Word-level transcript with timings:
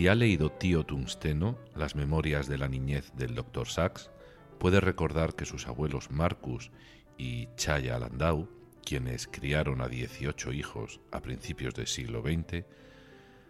Si 0.00 0.08
ha 0.08 0.14
leído 0.14 0.50
Tío 0.50 0.82
Tungsteno, 0.86 1.58
las 1.74 1.94
memorias 1.94 2.48
de 2.48 2.56
la 2.56 2.68
niñez 2.68 3.12
del 3.16 3.34
Dr. 3.34 3.68
Sachs, 3.68 4.10
puede 4.58 4.80
recordar 4.80 5.34
que 5.34 5.44
sus 5.44 5.68
abuelos 5.68 6.10
Marcus 6.10 6.70
y 7.18 7.50
Chaya 7.56 7.98
Landau, 7.98 8.48
quienes 8.82 9.26
criaron 9.26 9.82
a 9.82 9.88
18 9.88 10.54
hijos 10.54 11.02
a 11.12 11.20
principios 11.20 11.74
del 11.74 11.86
siglo 11.86 12.22
XX, 12.22 12.64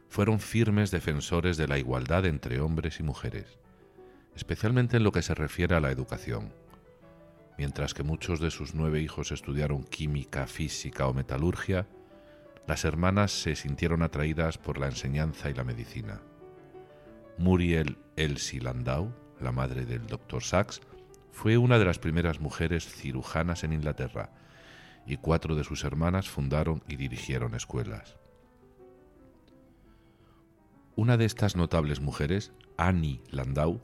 fueron 0.09 0.41
firmes 0.41 0.91
defensores 0.91 1.57
de 1.57 1.69
la 1.69 1.79
igualdad 1.79 2.27
entre 2.27 2.59
hombres 2.59 2.99
y 2.99 3.05
mujeres, 3.05 3.61
especialmente 4.35 4.97
en 4.97 5.05
lo 5.05 5.13
que 5.13 5.23
se 5.23 5.37
refiere 5.37 5.77
a 5.77 5.81
la 5.81 5.93
educación. 5.93 6.53
Mientras 7.59 7.95
que 7.95 8.03
muchos 8.03 8.41
de 8.41 8.51
sus 8.51 8.75
nueve 8.75 9.01
hijos 9.01 9.31
estudiaron 9.31 9.85
química, 9.85 10.49
física 10.49 11.07
o 11.07 11.15
metalurgia, 11.15 11.87
las 12.67 12.85
hermanas 12.85 13.31
se 13.31 13.55
sintieron 13.55 14.03
atraídas 14.03 14.59
por 14.59 14.79
la 14.79 14.89
enseñanza 14.89 15.49
y 15.49 15.55
la 15.55 15.63
medicina. 15.63 16.21
Muriel 17.41 17.97
Elsie 18.17 18.61
Landau, 18.61 19.15
la 19.41 19.51
madre 19.51 19.87
del 19.87 20.07
Dr. 20.07 20.43
Sachs, 20.43 20.83
fue 21.33 21.57
una 21.57 21.79
de 21.79 21.87
las 21.87 21.99
primeras 21.99 22.39
mujeres 22.39 22.87
cirujanas 22.87 23.65
en 23.65 23.73
Inglaterra 23.73 24.35
y 25.07 25.17
cuatro 25.17 25.55
de 25.55 25.65
sus 25.65 25.85
hermanas 25.85 26.29
fundaron 26.29 26.85
y 26.87 26.97
dirigieron 26.97 27.55
escuelas. 27.55 28.19
Una 30.97 31.17
de 31.17 31.25
estas 31.25 31.57
notables 31.57 32.03
mujeres, 32.03 32.53
Annie 32.77 33.23
Landau, 33.31 33.81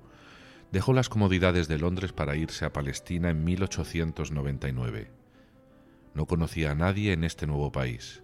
dejó 0.71 0.93
las 0.93 1.09
comodidades 1.09 1.67
de 1.67 1.79
Londres 1.79 2.13
para 2.13 2.37
irse 2.37 2.67
a 2.67 2.75
Palestina 2.75 3.31
en 3.31 3.43
1899. 3.43 5.11
No 6.13 6.27
conocía 6.27 6.73
a 6.73 6.75
nadie 6.75 7.15
en 7.15 7.25
este 7.25 7.47
nuevo 7.47 7.73
país 7.73 8.23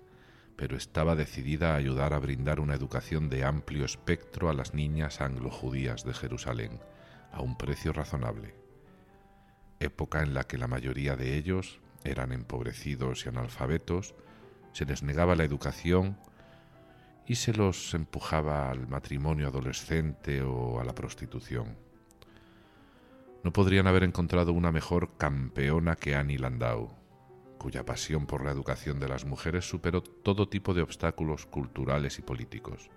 pero 0.63 0.77
estaba 0.77 1.17
decidida 1.17 1.73
a 1.73 1.77
ayudar 1.77 2.15
a 2.15 2.21
brindar 2.21 2.61
una 2.61 2.77
educación 2.77 3.29
de 3.29 3.43
amplio 3.43 3.85
espectro 3.85 4.49
a 4.49 4.55
las 4.55 4.75
niñas 4.75 5.21
anglo-judías 5.21 6.05
de 6.05 6.15
Jerusalén, 6.15 6.79
a 7.33 7.43
un 7.43 7.59
precio 7.59 7.93
razonable. 7.93 8.55
Época 9.81 10.23
en 10.23 10.35
la 10.35 10.45
que 10.45 10.59
la 10.59 10.69
mayoría 10.69 11.17
de 11.17 11.37
ellos 11.37 11.81
eran 12.05 12.31
empobrecidos 12.31 13.27
y 13.27 13.31
analfabetos, 13.31 14.15
se 14.73 14.85
les 14.85 15.03
negaba 15.03 15.35
la 15.35 15.43
educación 15.43 16.17
y 17.27 17.35
se 17.35 17.53
los 17.53 17.93
empujaba 17.93 18.71
al 18.71 18.87
matrimonio 18.87 19.49
adolescente 19.49 20.43
o 20.43 20.79
a 20.79 20.85
la 20.85 20.95
prostitución. 20.95 21.77
No 23.43 23.53
podrían 23.53 23.89
haber 23.89 24.05
encontrado 24.05 24.53
una 24.53 24.71
mejor 24.71 25.17
campeona 25.17 25.97
que 25.97 26.15
Annie 26.15 26.39
Landau, 26.39 27.02
cuya 27.63 27.87
pasión 27.87 28.27
por 28.27 28.45
la 28.45 28.51
educación 28.51 28.99
de 28.99 29.09
las 29.09 29.25
mujeres 29.25 29.69
superó 29.69 30.03
todo 30.03 30.49
tipo 30.49 30.75
de 30.75 30.83
obstáculos 30.83 31.47
culturales 31.47 32.19
y 32.19 32.23
políticos. 32.23 32.91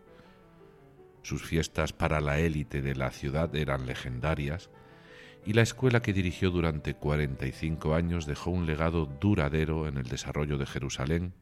Sus 1.21 1.43
fiestas 1.43 1.93
para 1.93 2.19
la 2.19 2.39
élite 2.39 2.81
de 2.81 2.95
la 2.95 3.11
ciudad 3.11 3.55
eran 3.55 3.85
legendarias 3.85 4.71
y 5.45 5.53
la 5.53 5.61
escuela 5.61 6.01
que 6.01 6.13
dirigió 6.13 6.49
durante 6.49 6.95
45 6.95 7.93
años 7.93 8.25
dejó 8.25 8.49
un 8.49 8.65
legado 8.65 9.05
duradero 9.05 9.87
en 9.87 9.97
el 9.97 10.05
desarrollo 10.05 10.57
de 10.57 10.65
Jerusalén 10.65 11.33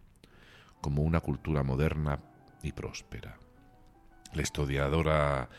como 0.82 1.04
una 1.04 1.22
cultura 1.22 1.64
moderna 1.64 2.20
y 2.62 2.74
próspera. 2.74 3.38
La 4.34 4.42
historiadora 4.42 5.50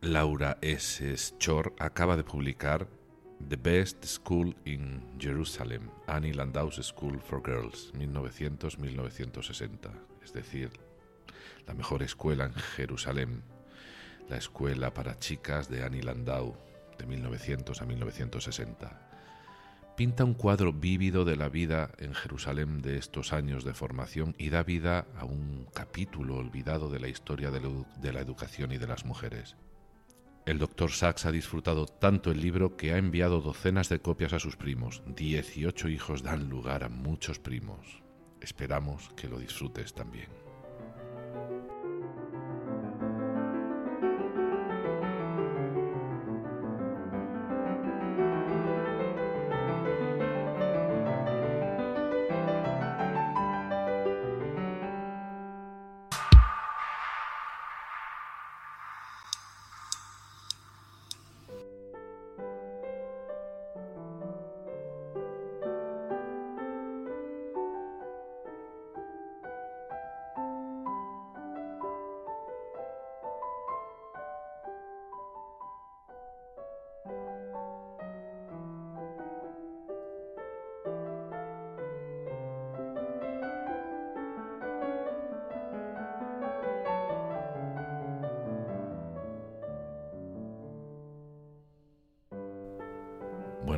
Laura 0.00 0.58
S. 0.62 1.16
Schor 1.16 1.74
acaba 1.78 2.16
de 2.16 2.24
publicar 2.24 2.88
The 3.48 3.56
Best 3.56 4.04
School 4.04 4.54
in 4.64 5.02
Jerusalem, 5.18 5.90
Annie 6.06 6.32
Landau's 6.32 6.76
School 6.86 7.18
for 7.18 7.42
Girls, 7.42 7.92
1900-1960, 7.94 9.90
es 10.22 10.32
decir, 10.32 10.70
la 11.66 11.74
mejor 11.74 12.02
escuela 12.02 12.44
en 12.44 12.54
Jerusalén, 12.54 13.42
la 14.28 14.36
escuela 14.36 14.94
para 14.94 15.18
chicas 15.18 15.68
de 15.68 15.82
Annie 15.82 16.02
Landau, 16.02 16.56
de 16.98 17.06
1900 17.06 17.80
a 17.80 17.86
1960. 17.86 19.06
Pinta 19.96 20.24
un 20.24 20.34
cuadro 20.34 20.72
vívido 20.72 21.24
de 21.24 21.36
la 21.36 21.48
vida 21.48 21.90
en 21.98 22.14
Jerusalén 22.14 22.80
de 22.82 22.98
estos 22.98 23.32
años 23.32 23.64
de 23.64 23.74
formación 23.74 24.34
y 24.38 24.50
da 24.50 24.62
vida 24.62 25.06
a 25.18 25.24
un 25.24 25.66
capítulo 25.74 26.36
olvidado 26.36 26.88
de 26.90 27.00
la 27.00 27.08
historia 27.08 27.50
de 27.50 27.60
la, 27.60 27.68
de 28.00 28.12
la 28.12 28.20
educación 28.20 28.72
y 28.72 28.78
de 28.78 28.86
las 28.86 29.04
mujeres. 29.04 29.56
El 30.50 30.58
doctor 30.58 30.90
Sachs 30.90 31.26
ha 31.26 31.30
disfrutado 31.30 31.86
tanto 31.86 32.32
el 32.32 32.40
libro 32.40 32.76
que 32.76 32.92
ha 32.92 32.98
enviado 32.98 33.40
docenas 33.40 33.88
de 33.88 34.00
copias 34.00 34.32
a 34.32 34.40
sus 34.40 34.56
primos. 34.56 35.00
Dieciocho 35.06 35.88
hijos 35.88 36.24
dan 36.24 36.50
lugar 36.50 36.82
a 36.82 36.88
muchos 36.88 37.38
primos. 37.38 38.02
Esperamos 38.40 39.10
que 39.10 39.28
lo 39.28 39.38
disfrutes 39.38 39.94
también. 39.94 40.49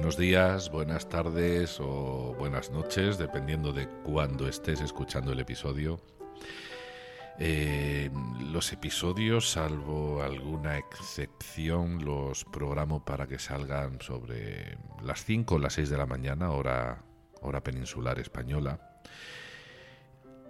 Buenos 0.03 0.19
días, 0.19 0.69
buenas 0.73 1.09
tardes 1.09 1.79
o 1.79 2.35
buenas 2.37 2.73
noches, 2.73 3.19
dependiendo 3.19 3.73
de 3.73 3.87
cuándo 3.87 4.49
estés 4.49 4.81
escuchando 4.81 5.31
el 5.31 5.39
episodio. 5.39 6.01
Eh, 7.39 8.11
los 8.51 8.73
episodios, 8.73 9.53
salvo 9.53 10.21
alguna 10.21 10.77
excepción, 10.77 12.05
los 12.05 12.45
programo 12.45 13.05
para 13.05 13.29
que 13.29 13.39
salgan 13.39 14.01
sobre 14.01 14.77
las 15.05 15.25
5 15.25 15.55
o 15.55 15.59
las 15.61 15.75
6 15.75 15.89
de 15.89 15.97
la 15.97 16.07
mañana, 16.07 16.51
hora, 16.51 17.05
hora 17.41 17.63
peninsular 17.63 18.19
española. 18.19 18.81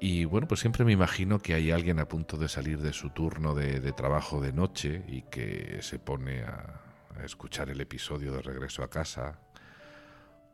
Y 0.00 0.24
bueno, 0.24 0.48
pues 0.48 0.60
siempre 0.60 0.86
me 0.86 0.92
imagino 0.92 1.40
que 1.40 1.52
hay 1.52 1.72
alguien 1.72 1.98
a 1.98 2.08
punto 2.08 2.38
de 2.38 2.48
salir 2.48 2.80
de 2.80 2.94
su 2.94 3.10
turno 3.10 3.54
de, 3.54 3.80
de 3.80 3.92
trabajo 3.92 4.40
de 4.40 4.54
noche 4.54 5.04
y 5.08 5.24
que 5.24 5.80
se 5.82 5.98
pone 5.98 6.40
a, 6.40 6.91
escuchar 7.24 7.70
el 7.70 7.80
episodio 7.80 8.32
de 8.32 8.42
regreso 8.42 8.82
a 8.82 8.90
casa 8.90 9.38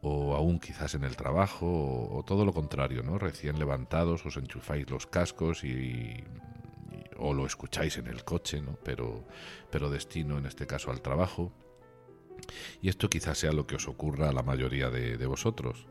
o 0.00 0.35
aún 0.35 0.61
quizás 0.61 0.94
en 0.94 1.05
el 1.05 1.17
trabajo, 1.17 1.67
o, 1.67 2.23
todo 2.25 2.44
lo 2.44 2.53
contrario, 2.53 3.03
¿no? 3.03 3.19
Recién 3.19 3.59
levantados 3.59 4.25
os 4.25 4.37
enchufáis 4.37 4.88
los 4.91 5.06
cascos 5.06 5.65
y, 5.65 6.25
o 7.17 7.35
lo 7.35 7.47
escucháis 7.47 7.97
en 7.99 8.06
el 8.06 8.25
coche, 8.25 8.61
¿no? 8.61 8.79
Pero, 8.85 9.25
pero 9.70 9.91
destino 9.91 10.38
en 10.38 10.47
este 10.47 10.67
caso 10.67 10.91
al 10.91 11.03
trabajo. 11.03 11.53
Y 12.81 12.88
esto 12.88 13.11
quizás 13.11 13.38
sea 13.38 13.53
lo 13.53 13.67
que 13.67 13.76
os 13.76 13.88
ocurra 13.88 14.29
a 14.29 14.32
la 14.32 14.43
mayoría 14.43 14.91
de, 14.91 15.19
de 15.19 15.26
vosotros. 15.26 15.87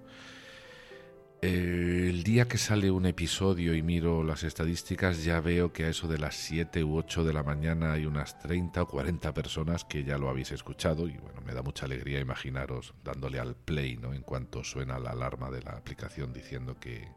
Eh, 1.42 2.08
el 2.10 2.24
día 2.24 2.48
que 2.48 2.58
sale 2.58 2.90
un 2.90 3.06
episodio 3.06 3.76
y 3.76 3.84
miro 3.84 4.24
las 4.24 4.44
estadísticas 4.44 5.24
ya 5.24 5.40
veo 5.40 5.72
que 5.72 5.84
a 5.84 5.90
eso 5.90 6.08
de 6.08 6.18
las 6.18 6.36
7 6.36 6.84
u 6.84 6.98
8 6.98 7.24
de 7.24 7.34
la 7.34 7.44
mañana 7.44 7.94
hay 7.94 8.08
unas 8.08 8.40
30 8.40 8.82
o 8.82 8.88
40 8.88 9.34
personas 9.36 9.86
que 9.86 10.04
ya 10.04 10.18
lo 10.18 10.30
habéis 10.30 10.52
escuchado 10.52 11.08
y 11.08 11.18
bueno, 11.18 11.42
me 11.46 11.54
da 11.54 11.62
mucha 11.62 11.86
alegría 11.86 12.20
imaginaros 12.20 12.96
dándole 13.04 13.40
al 13.40 13.56
play, 13.56 13.98
¿no? 13.98 14.14
En 14.14 14.24
cuanto 14.24 14.64
suena 14.64 14.98
la 14.98 15.12
alarma 15.12 15.52
de 15.52 15.62
la 15.62 15.74
aplicación 15.74 16.34
diciendo 16.34 16.80
que 16.80 17.08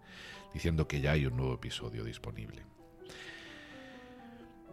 diciendo 0.52 0.86
que 0.86 1.00
ya 1.00 1.12
hay 1.12 1.24
un 1.24 1.36
nuevo 1.36 1.54
episodio 1.54 2.04
disponible. 2.04 2.64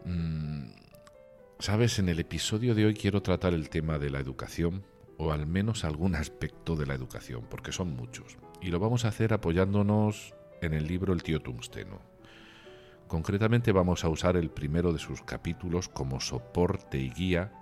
Mm, 0.03 0.71
Sabes, 1.59 1.97
en 1.97 2.07
el 2.07 2.19
episodio 2.19 2.75
de 2.75 2.85
hoy 2.85 2.93
quiero 2.93 3.23
tratar 3.23 3.55
el 3.55 3.69
tema 3.69 3.97
de 3.97 4.11
la 4.11 4.19
educación 4.19 4.83
o 5.17 5.31
al 5.31 5.47
menos 5.47 5.85
algún 5.85 6.13
aspecto 6.13 6.75
de 6.75 6.85
la 6.85 6.93
educación, 6.93 7.47
porque 7.49 7.71
son 7.71 7.95
muchos 7.95 8.37
y 8.61 8.67
lo 8.67 8.79
vamos 8.79 9.05
a 9.05 9.09
hacer 9.09 9.33
apoyándonos 9.33 10.33
en 10.61 10.73
el 10.73 10.87
libro 10.87 11.13
El 11.13 11.23
tío 11.23 11.41
Tungsteno. 11.41 12.01
Concretamente 13.07 13.71
vamos 13.71 14.03
a 14.03 14.09
usar 14.09 14.35
el 14.35 14.49
primero 14.49 14.91
de 14.91 14.99
sus 14.99 15.21
capítulos 15.21 15.87
como 15.87 16.19
soporte 16.19 16.97
y 16.97 17.09
guía 17.09 17.53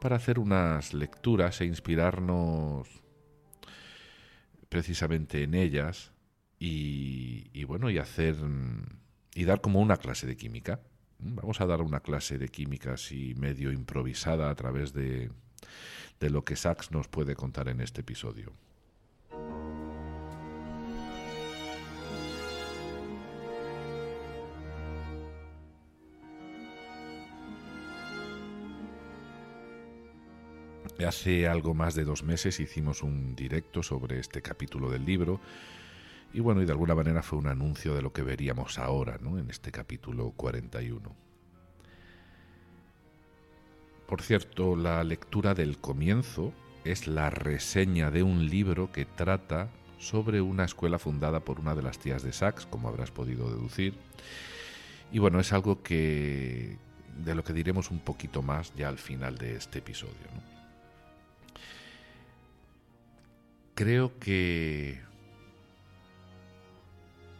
para 0.00 0.16
hacer 0.16 0.38
unas 0.38 0.94
lecturas 0.94 1.60
e 1.60 1.66
inspirarnos 1.66 2.88
precisamente 4.68 5.42
en 5.42 5.54
ellas 5.54 6.12
y, 6.58 7.64
bueno 7.64 7.90
y 7.90 7.98
hacer 7.98 8.36
y 9.34 9.44
dar 9.44 9.60
como 9.60 9.80
una 9.80 9.96
clase 9.96 10.26
de 10.26 10.36
química. 10.36 10.80
Vamos 11.20 11.60
a 11.60 11.66
dar 11.66 11.80
una 11.82 12.00
clase 12.00 12.38
de 12.38 12.48
química 12.48 12.94
así 12.94 13.34
medio 13.36 13.72
improvisada 13.72 14.50
a 14.50 14.54
través 14.54 14.92
de, 14.92 15.30
de 16.18 16.30
lo 16.30 16.44
que 16.44 16.56
Sachs 16.56 16.90
nos 16.90 17.08
puede 17.08 17.34
contar 17.36 17.68
en 17.68 17.80
este 17.80 18.00
episodio. 18.00 18.52
Hace 31.06 31.46
algo 31.46 31.74
más 31.74 31.94
de 31.94 32.04
dos 32.04 32.24
meses 32.24 32.58
hicimos 32.58 33.02
un 33.02 33.36
directo 33.36 33.82
sobre 33.82 34.18
este 34.18 34.42
capítulo 34.42 34.90
del 34.90 35.04
libro 35.04 35.40
y 36.32 36.40
bueno, 36.40 36.60
y 36.60 36.66
de 36.66 36.72
alguna 36.72 36.94
manera 36.94 37.22
fue 37.22 37.38
un 37.38 37.46
anuncio 37.46 37.94
de 37.94 38.02
lo 38.02 38.12
que 38.12 38.22
veríamos 38.22 38.78
ahora, 38.78 39.18
¿no? 39.20 39.38
En 39.38 39.48
este 39.48 39.70
capítulo 39.70 40.32
41. 40.32 41.14
Por 44.06 44.22
cierto, 44.22 44.74
la 44.74 45.04
lectura 45.04 45.54
del 45.54 45.78
comienzo 45.78 46.52
es 46.84 47.06
la 47.06 47.30
reseña 47.30 48.10
de 48.10 48.22
un 48.22 48.48
libro 48.48 48.90
que 48.90 49.04
trata 49.04 49.70
sobre 49.98 50.40
una 50.40 50.64
escuela 50.64 50.98
fundada 50.98 51.40
por 51.40 51.60
una 51.60 51.74
de 51.74 51.82
las 51.82 51.98
tías 51.98 52.22
de 52.22 52.32
Sachs, 52.32 52.66
como 52.66 52.88
habrás 52.88 53.10
podido 53.10 53.48
deducir. 53.50 53.94
Y 55.12 55.18
bueno, 55.18 55.40
es 55.40 55.52
algo 55.52 55.82
que 55.82 56.76
de 57.24 57.34
lo 57.34 57.44
que 57.44 57.52
diremos 57.52 57.90
un 57.90 58.00
poquito 58.00 58.42
más 58.42 58.74
ya 58.74 58.88
al 58.88 58.98
final 58.98 59.38
de 59.38 59.56
este 59.56 59.78
episodio. 59.78 60.14
¿no? 60.34 60.57
Creo 63.78 64.18
que 64.18 64.98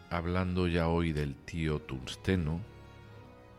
hablando 0.08 0.68
ya 0.68 0.86
hoy 0.86 1.10
del 1.10 1.34
tío 1.34 1.80
Tungsteno, 1.80 2.60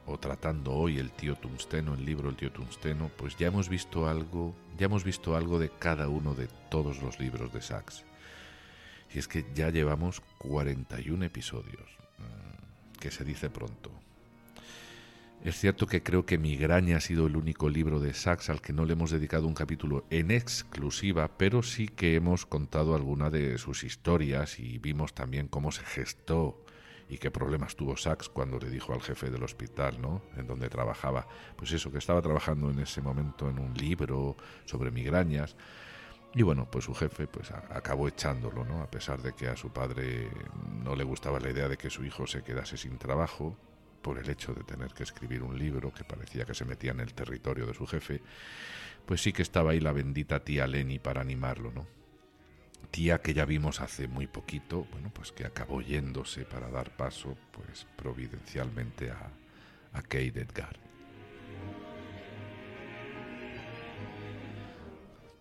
o 0.06 0.18
tratando 0.18 0.72
hoy 0.72 0.98
el 0.98 1.12
tío 1.12 1.36
Tungsteno, 1.36 1.94
el 1.94 2.06
libro 2.06 2.30
El 2.30 2.38
tío 2.38 2.54
Tungsteno, 2.54 3.12
pues 3.18 3.36
ya 3.36 3.48
hemos 3.48 3.68
visto 3.68 4.08
algo, 4.08 4.56
ya 4.78 4.86
hemos 4.86 5.04
visto 5.04 5.36
algo 5.36 5.60
de 5.60 5.70
cada 5.72 6.08
uno 6.08 6.36
de 6.36 6.48
todos 6.70 7.02
los 7.02 7.20
libros 7.20 7.52
de 7.52 7.62
Sachs. 7.62 8.06
Y 9.14 9.20
es 9.20 9.28
que 9.28 9.46
ya 9.54 9.72
llevamos 9.72 10.22
41 10.38 11.26
episodios, 11.26 11.98
mm, 12.18 12.98
que 12.98 13.12
se 13.12 13.26
dice 13.26 13.50
pronto. 13.50 13.92
Es 15.42 15.58
cierto 15.58 15.88
que 15.88 16.04
creo 16.04 16.26
que 16.26 16.38
Migraña 16.38 16.98
ha 16.98 17.00
sido 17.00 17.28
el 17.28 17.38
único 17.38 17.70
libro 17.70 18.02
de 18.02 18.14
Sachs 18.14 18.50
al 18.50 18.62
que 18.62 18.74
no 18.74 18.84
le 18.84 18.92
hemos 18.92 19.10
dedicado 19.10 19.48
un 19.48 19.54
capítulo 19.54 20.04
en 20.10 20.32
exclusiva, 20.32 21.30
pero 21.38 21.64
sí 21.64 21.88
que 21.88 22.16
hemos 22.16 22.46
contado 22.46 22.94
alguna 22.94 23.30
de 23.30 23.58
sus 23.58 23.86
historias 23.86 24.60
y 24.60 24.80
vimos 24.80 25.14
también 25.14 25.48
cómo 25.48 25.72
se 25.72 25.86
gestó 25.86 26.66
y 27.08 27.20
qué 27.20 27.32
problemas 27.32 27.78
tuvo 27.78 27.96
Sachs 27.96 28.28
cuando 28.28 28.60
le 28.60 28.70
dijo 28.70 28.94
al 28.94 29.02
jefe 29.02 29.30
del 29.32 29.42
hospital, 29.42 30.02
¿no? 30.02 30.22
En 30.36 30.46
donde 30.46 30.68
trabajaba, 30.68 31.26
pues 31.56 31.72
eso, 31.72 31.90
que 31.90 32.00
estaba 32.00 32.22
trabajando 32.22 32.70
en 32.70 32.80
ese 32.80 33.02
momento 33.02 33.50
en 33.50 33.60
un 33.60 33.74
libro 33.76 34.36
sobre 34.66 34.92
migrañas. 34.92 35.56
Y 36.36 36.44
bueno, 36.44 36.70
pues 36.70 36.84
su 36.84 36.94
jefe 36.94 37.28
pues 37.28 37.50
acabó 37.52 38.10
echándolo, 38.10 38.66
¿no? 38.66 38.82
A 38.82 38.92
pesar 38.92 39.22
de 39.22 39.34
que 39.34 39.48
a 39.48 39.56
su 39.56 39.72
padre 39.72 40.30
no 40.84 40.98
le 40.98 41.06
gustaba 41.06 41.40
la 41.40 41.50
idea 41.50 41.70
de 41.70 41.78
que 41.78 41.90
su 41.90 42.04
hijo 42.04 42.28
se 42.28 42.44
quedase 42.44 42.76
sin 42.76 42.98
trabajo, 42.98 43.58
por 44.02 44.18
el 44.18 44.30
hecho 44.30 44.54
de 44.54 44.64
tener 44.64 44.94
que 44.94 45.04
escribir 45.04 45.44
un 45.44 45.58
libro 45.58 45.94
que 45.94 46.04
parecía 46.04 46.46
que 46.46 46.54
se 46.54 46.66
metía 46.66 46.92
en 46.92 47.00
el 47.00 47.14
territorio 47.14 47.66
de 47.66 47.74
su 47.74 47.86
jefe, 47.86 48.22
pues 49.06 49.22
sí 49.22 49.34
que 49.34 49.42
estaba 49.42 49.72
ahí 49.72 49.80
la 49.80 49.92
bendita 49.92 50.44
tía 50.44 50.68
Lenny 50.68 51.00
para 51.00 51.22
animarlo, 51.22 51.72
¿no? 51.72 51.88
Tía 52.92 53.22
que 53.22 53.34
ya 53.34 53.46
vimos 53.46 53.82
hace 53.82 54.08
muy 54.08 54.28
poquito, 54.28 54.88
bueno, 54.92 55.12
pues 55.14 55.32
que 55.32 55.46
acabó 55.46 55.82
yéndose 55.82 56.46
para 56.46 56.70
dar 56.70 56.96
paso, 56.96 57.38
pues 57.52 57.86
providencialmente 57.96 59.12
a, 59.12 59.32
a 59.94 60.02
Kate 60.02 60.42
Edgar. 60.42 60.80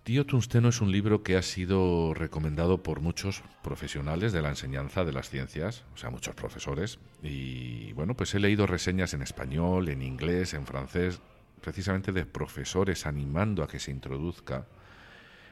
Tío 0.08 0.25
Tungsteno 0.25 0.70
es 0.70 0.81
un 0.81 0.90
libro 0.90 1.22
que 1.22 1.37
ha 1.37 1.43
sido 1.43 2.14
recomendado 2.14 2.82
por 2.82 3.02
muchos 3.02 3.43
profesionales 3.62 4.32
de 4.32 4.40
la 4.40 4.49
enseñanza 4.49 5.05
de 5.05 5.12
las 5.12 5.28
ciencias, 5.28 5.84
o 5.93 5.99
sea, 5.99 6.08
muchos 6.08 6.34
profesores. 6.34 6.99
Y 7.22 7.93
bueno, 7.93 8.14
pues 8.14 8.34
he 8.34 8.40
leído 8.40 8.66
reseñas 8.66 9.12
en 9.12 9.20
español, 9.20 9.90
en 9.90 10.00
inglés, 10.00 10.55
en 10.55 10.64
francés, 10.64 11.20
precisamente 11.60 12.12
de 12.12 12.25
profesores 12.25 13.05
animando 13.05 13.62
a 13.62 13.69
que 13.69 13.78
se 13.78 13.90
introduzca 13.90 14.64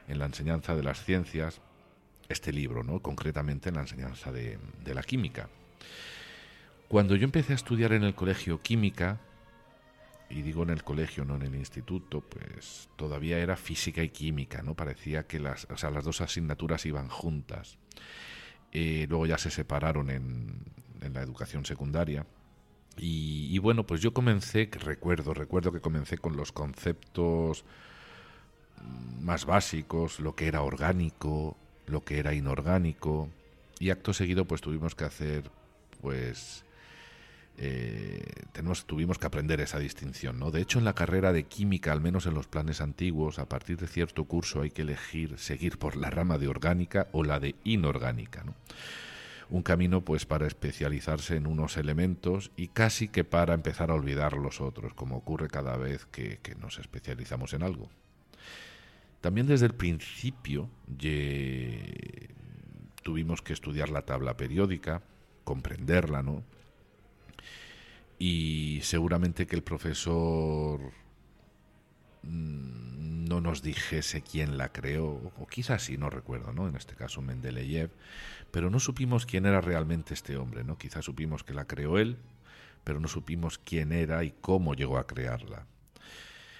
en 0.07 0.17
la 0.17 0.25
enseñanza 0.25 0.73
de 0.73 0.81
las 0.81 1.05
ciencias 1.05 1.61
este 2.27 2.51
libro, 2.51 2.81
¿no? 2.81 2.99
concretamente 2.99 3.69
en 3.69 3.75
la 3.75 3.81
enseñanza 3.81 4.31
de, 4.31 4.57
de 4.83 4.95
la 4.95 5.03
química. 5.03 5.49
Cuando 6.87 7.15
yo 7.15 7.25
empecé 7.25 7.53
a 7.53 7.57
estudiar 7.57 7.93
en 7.93 8.03
el 8.03 8.15
colegio 8.15 8.59
química, 8.59 9.19
y 10.29 10.41
digo 10.41 10.63
en 10.63 10.69
el 10.69 10.83
colegio, 10.83 11.25
no 11.25 11.35
en 11.35 11.43
el 11.43 11.55
instituto, 11.55 12.21
pues 12.21 12.89
todavía 12.95 13.39
era 13.39 13.55
física 13.55 14.03
y 14.03 14.09
química, 14.09 14.61
¿no? 14.61 14.75
Parecía 14.75 15.25
que 15.25 15.39
las, 15.39 15.67
o 15.69 15.77
sea, 15.77 15.89
las 15.89 16.03
dos 16.03 16.21
asignaturas 16.21 16.85
iban 16.85 17.07
juntas. 17.07 17.77
Eh, 18.71 19.05
luego 19.09 19.25
ya 19.25 19.37
se 19.37 19.49
separaron 19.49 20.09
en, 20.09 20.61
en 21.01 21.13
la 21.13 21.21
educación 21.21 21.65
secundaria. 21.65 22.25
Y, 22.97 23.47
y, 23.51 23.57
bueno, 23.59 23.85
pues 23.85 24.01
yo 24.01 24.13
comencé, 24.13 24.69
recuerdo, 24.71 25.33
recuerdo 25.33 25.71
que 25.71 25.81
comencé 25.81 26.17
con 26.17 26.35
los 26.35 26.51
conceptos 26.51 27.63
más 29.21 29.45
básicos, 29.45 30.19
lo 30.19 30.35
que 30.35 30.47
era 30.47 30.61
orgánico, 30.61 31.57
lo 31.85 32.01
que 32.01 32.19
era 32.19 32.33
inorgánico, 32.33 33.29
y 33.79 33.89
acto 33.91 34.13
seguido 34.13 34.45
pues 34.45 34.61
tuvimos 34.61 34.95
que 34.95 35.05
hacer 35.05 35.51
pues 36.01 36.63
eh, 37.59 38.23
tenemos, 38.51 38.85
tuvimos 38.85 39.17
que 39.17 39.25
aprender 39.25 39.59
esa 39.61 39.79
distinción. 39.79 40.37
¿no? 40.37 40.51
De 40.51 40.61
hecho, 40.61 40.77
en 40.77 40.85
la 40.85 40.93
carrera 40.93 41.33
de 41.33 41.43
química, 41.45 41.91
al 41.91 42.01
menos 42.01 42.27
en 42.27 42.35
los 42.35 42.47
planes 42.47 42.81
antiguos, 42.81 43.39
a 43.39 43.49
partir 43.49 43.77
de 43.77 43.87
cierto 43.87 44.25
curso 44.25 44.61
hay 44.61 44.69
que 44.69 44.83
elegir 44.83 45.39
seguir 45.39 45.79
por 45.79 45.95
la 45.95 46.11
rama 46.11 46.37
de 46.37 46.47
orgánica 46.47 47.07
o 47.11 47.23
la 47.23 47.39
de 47.39 47.55
inorgánica. 47.63 48.43
¿no? 48.43 48.53
Un 49.49 49.63
camino 49.63 50.01
pues 50.01 50.25
para 50.25 50.45
especializarse 50.45 51.35
en 51.35 51.47
unos 51.47 51.77
elementos 51.77 52.51
y 52.55 52.67
casi 52.67 53.07
que 53.07 53.23
para 53.23 53.55
empezar 53.55 53.89
a 53.89 53.95
olvidar 53.95 54.33
los 54.33 54.61
otros, 54.61 54.93
como 54.93 55.17
ocurre 55.17 55.47
cada 55.47 55.77
vez 55.77 56.05
que, 56.05 56.37
que 56.43 56.53
nos 56.55 56.77
especializamos 56.77 57.53
en 57.53 57.63
algo. 57.63 57.89
También 59.19 59.47
desde 59.47 59.65
el 59.65 59.73
principio 59.73 60.69
tuvimos 63.01 63.41
que 63.41 63.53
estudiar 63.53 63.89
la 63.89 64.03
tabla 64.03 64.37
periódica, 64.37 65.01
comprenderla, 65.43 66.21
¿no? 66.21 66.43
Y 68.19 68.79
seguramente 68.83 69.45
que 69.45 69.55
el 69.55 69.63
profesor 69.63 70.79
mm, 72.23 73.25
no 73.25 73.41
nos 73.41 73.61
dijese 73.61 74.21
quién 74.21 74.57
la 74.57 74.71
creó, 74.71 75.31
o 75.37 75.47
quizás 75.47 75.83
sí, 75.83 75.97
no 75.97 76.09
recuerdo, 76.09 76.53
¿no? 76.53 76.67
En 76.67 76.75
este 76.75 76.95
caso 76.95 77.21
Mendeleev, 77.21 77.91
pero 78.51 78.69
no 78.69 78.79
supimos 78.79 79.25
quién 79.25 79.45
era 79.45 79.61
realmente 79.61 80.13
este 80.13 80.37
hombre, 80.37 80.63
¿no? 80.63 80.77
Quizás 80.77 81.05
supimos 81.05 81.43
que 81.43 81.53
la 81.53 81.65
creó 81.65 81.97
él, 81.97 82.17
pero 82.83 82.99
no 82.99 83.07
supimos 83.07 83.59
quién 83.59 83.91
era 83.91 84.23
y 84.23 84.33
cómo 84.41 84.73
llegó 84.73 84.97
a 84.97 85.07
crearla. 85.07 85.65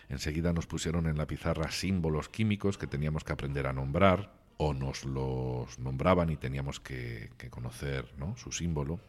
Enseguida 0.09 0.53
nos 0.53 0.67
pusieron 0.67 1.07
en 1.07 1.17
la 1.17 1.27
pizarra 1.27 1.71
símbolos 1.71 2.29
químicos 2.29 2.77
que 2.77 2.87
teníamos 2.87 3.23
que 3.23 3.33
aprender 3.33 3.67
a 3.67 3.73
nombrar, 3.73 4.33
o 4.57 4.73
nos 4.73 5.05
los 5.05 5.77
nombraban 5.79 6.29
y 6.31 6.37
teníamos 6.37 6.79
que, 6.79 7.29
que 7.37 7.49
conocer 7.49 8.11
¿no? 8.17 8.35
su 8.37 8.51
símbolo. 8.51 8.99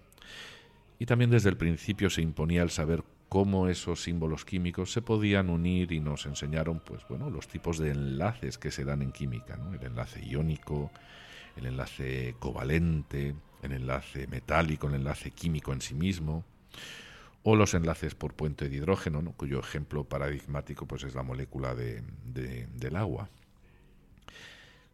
Y 0.98 1.06
también 1.06 1.30
desde 1.30 1.48
el 1.48 1.56
principio 1.56 2.10
se 2.10 2.22
imponía 2.22 2.62
el 2.62 2.70
saber 2.70 3.04
cómo 3.28 3.68
esos 3.68 4.02
símbolos 4.02 4.44
químicos 4.44 4.92
se 4.92 5.02
podían 5.02 5.50
unir 5.50 5.92
y 5.92 6.00
nos 6.00 6.26
enseñaron 6.26 6.80
pues 6.80 7.06
bueno 7.08 7.30
los 7.30 7.46
tipos 7.46 7.78
de 7.78 7.90
enlaces 7.90 8.58
que 8.58 8.70
se 8.70 8.84
dan 8.84 9.02
en 9.02 9.12
química 9.12 9.58
el 9.72 9.84
enlace 9.84 10.24
iónico 10.24 10.90
el 11.56 11.66
enlace 11.66 12.34
covalente 12.38 13.34
el 13.62 13.72
enlace 13.72 14.26
metálico 14.28 14.88
el 14.88 14.94
enlace 14.94 15.30
químico 15.30 15.72
en 15.72 15.82
sí 15.82 15.94
mismo 15.94 16.44
o 17.42 17.54
los 17.54 17.74
enlaces 17.74 18.14
por 18.14 18.32
puente 18.32 18.68
de 18.68 18.76
hidrógeno 18.76 19.20
cuyo 19.36 19.60
ejemplo 19.60 20.04
paradigmático 20.04 20.86
pues 20.86 21.04
es 21.04 21.14
la 21.14 21.22
molécula 21.22 21.74
de, 21.74 22.02
del 22.24 22.96
agua 22.96 23.28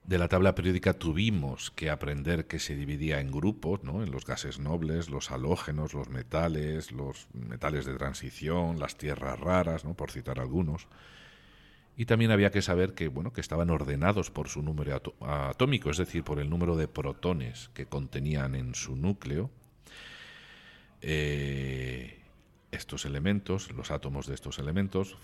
de 0.04 0.18
la 0.18 0.28
tabla 0.28 0.54
periódica 0.54 0.92
tuvimos 0.92 1.70
que 1.70 1.88
aprender 1.88 2.46
que 2.46 2.58
se 2.58 2.76
dividía 2.76 3.20
en 3.20 3.30
grupos, 3.30 3.82
¿no? 3.84 4.02
en 4.02 4.10
los 4.10 4.26
gases 4.26 4.58
nobles, 4.58 5.08
los 5.08 5.30
halógenos, 5.30 5.94
los 5.94 6.10
metales, 6.10 6.92
los 6.92 7.26
metales 7.32 7.86
de 7.86 7.94
transición, 7.94 8.78
las 8.78 8.96
tierras 8.96 9.40
raras, 9.40 9.84
¿no? 9.84 9.94
por 9.94 10.10
citar 10.10 10.40
algunos. 10.40 10.88
Y 11.96 12.04
también 12.04 12.32
había 12.32 12.50
que 12.50 12.60
saber 12.60 12.94
que, 12.94 13.08
bueno, 13.08 13.32
que 13.32 13.40
estaban 13.40 13.70
ordenados 13.70 14.30
por 14.30 14.48
su 14.48 14.62
número 14.62 15.00
atómico, 15.20 15.90
es 15.90 15.96
decir, 15.96 16.22
por 16.22 16.38
el 16.38 16.50
número 16.50 16.76
de 16.76 16.88
protones 16.88 17.70
que 17.72 17.86
contenían 17.86 18.56
en 18.56 18.74
su 18.74 18.96
núcleo. 18.96 19.50
Eh, 21.00 22.20
estos 22.72 23.04
elementos, 23.04 23.70
los 23.72 23.90
átomos 23.90 24.26
de 24.26 24.34
estos 24.34 24.58
elementos, 24.58 25.16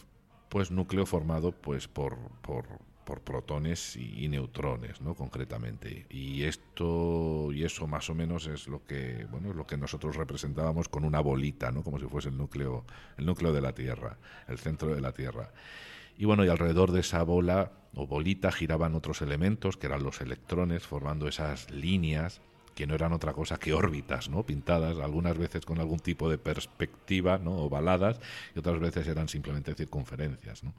pues 0.48 0.70
núcleo 0.70 1.06
formado 1.06 1.52
pues 1.52 1.88
por, 1.88 2.16
por 2.40 2.66
por 3.10 3.22
protones 3.22 3.96
y, 3.96 4.28
neutrones, 4.28 5.00
¿no? 5.00 5.16
concretamente. 5.16 6.06
Y 6.10 6.44
esto 6.44 7.50
y 7.52 7.64
eso 7.64 7.88
más 7.88 8.08
o 8.08 8.14
menos 8.14 8.46
es 8.46 8.68
lo 8.68 8.84
que, 8.86 9.26
bueno, 9.32 9.52
lo 9.52 9.66
que 9.66 9.76
nosotros 9.76 10.14
representábamos 10.14 10.88
con 10.88 11.02
una 11.02 11.18
bolita, 11.18 11.72
¿no? 11.72 11.82
como 11.82 11.98
si 11.98 12.06
fuese 12.06 12.28
el 12.28 12.38
núcleo, 12.38 12.84
el 13.18 13.26
núcleo 13.26 13.52
de 13.52 13.62
la 13.62 13.72
Tierra, 13.72 14.16
el 14.46 14.58
centro 14.60 14.94
de 14.94 15.00
la 15.00 15.10
Tierra. 15.10 15.50
Y 16.16 16.24
bueno, 16.24 16.44
y 16.44 16.50
alrededor 16.50 16.92
de 16.92 17.00
esa 17.00 17.24
bola 17.24 17.72
o 17.96 18.06
bolita 18.06 18.52
giraban 18.52 18.94
otros 18.94 19.22
elementos, 19.22 19.76
que 19.76 19.88
eran 19.88 20.04
los 20.04 20.20
electrones, 20.20 20.86
formando 20.86 21.26
esas 21.26 21.68
líneas 21.72 22.40
que 22.76 22.86
no 22.86 22.94
eran 22.94 23.12
otra 23.12 23.32
cosa 23.32 23.58
que 23.58 23.74
órbitas, 23.74 24.28
¿no? 24.28 24.44
Pintadas, 24.44 24.98
algunas 25.00 25.36
veces 25.36 25.66
con 25.66 25.80
algún 25.80 25.98
tipo 25.98 26.30
de 26.30 26.38
perspectiva, 26.38 27.38
¿no? 27.38 27.56
Ovaladas, 27.56 28.20
y 28.54 28.60
otras 28.60 28.78
veces 28.78 29.08
eran 29.08 29.28
simplemente 29.28 29.74
circunferencias, 29.74 30.62
¿no? 30.62 30.74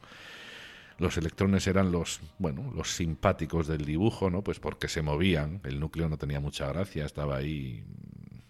Los 1.01 1.17
electrones 1.17 1.65
eran 1.65 1.91
los, 1.91 2.21
bueno, 2.37 2.71
los 2.75 2.91
simpáticos 2.91 3.65
del 3.65 3.85
dibujo, 3.85 4.29
¿no? 4.29 4.43
Pues 4.43 4.59
porque 4.59 4.87
se 4.87 5.01
movían, 5.01 5.59
el 5.63 5.79
núcleo 5.79 6.07
no 6.09 6.19
tenía 6.19 6.39
mucha 6.39 6.67
gracia, 6.67 7.05
estaba 7.05 7.37
ahí 7.37 7.83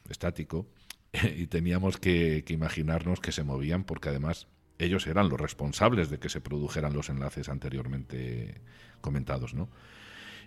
estático 0.10 0.67
y 1.38 1.48
teníamos 1.48 1.96
que, 1.96 2.43
imaginarnos 2.50 3.22
que 3.22 3.31
se 3.31 3.46
movían 3.46 3.86
porque 3.86 4.10
además 4.10 4.50
ellos 4.79 5.08
eran 5.08 5.29
los 5.29 5.39
responsables 5.39 6.10
de 6.10 6.20
que 6.20 6.27
se 6.27 6.41
produjeran 6.41 6.91
los 6.91 7.08
enlaces 7.08 7.48
anteriormente 7.48 8.60
comentados, 9.00 9.53
¿no? 9.53 9.70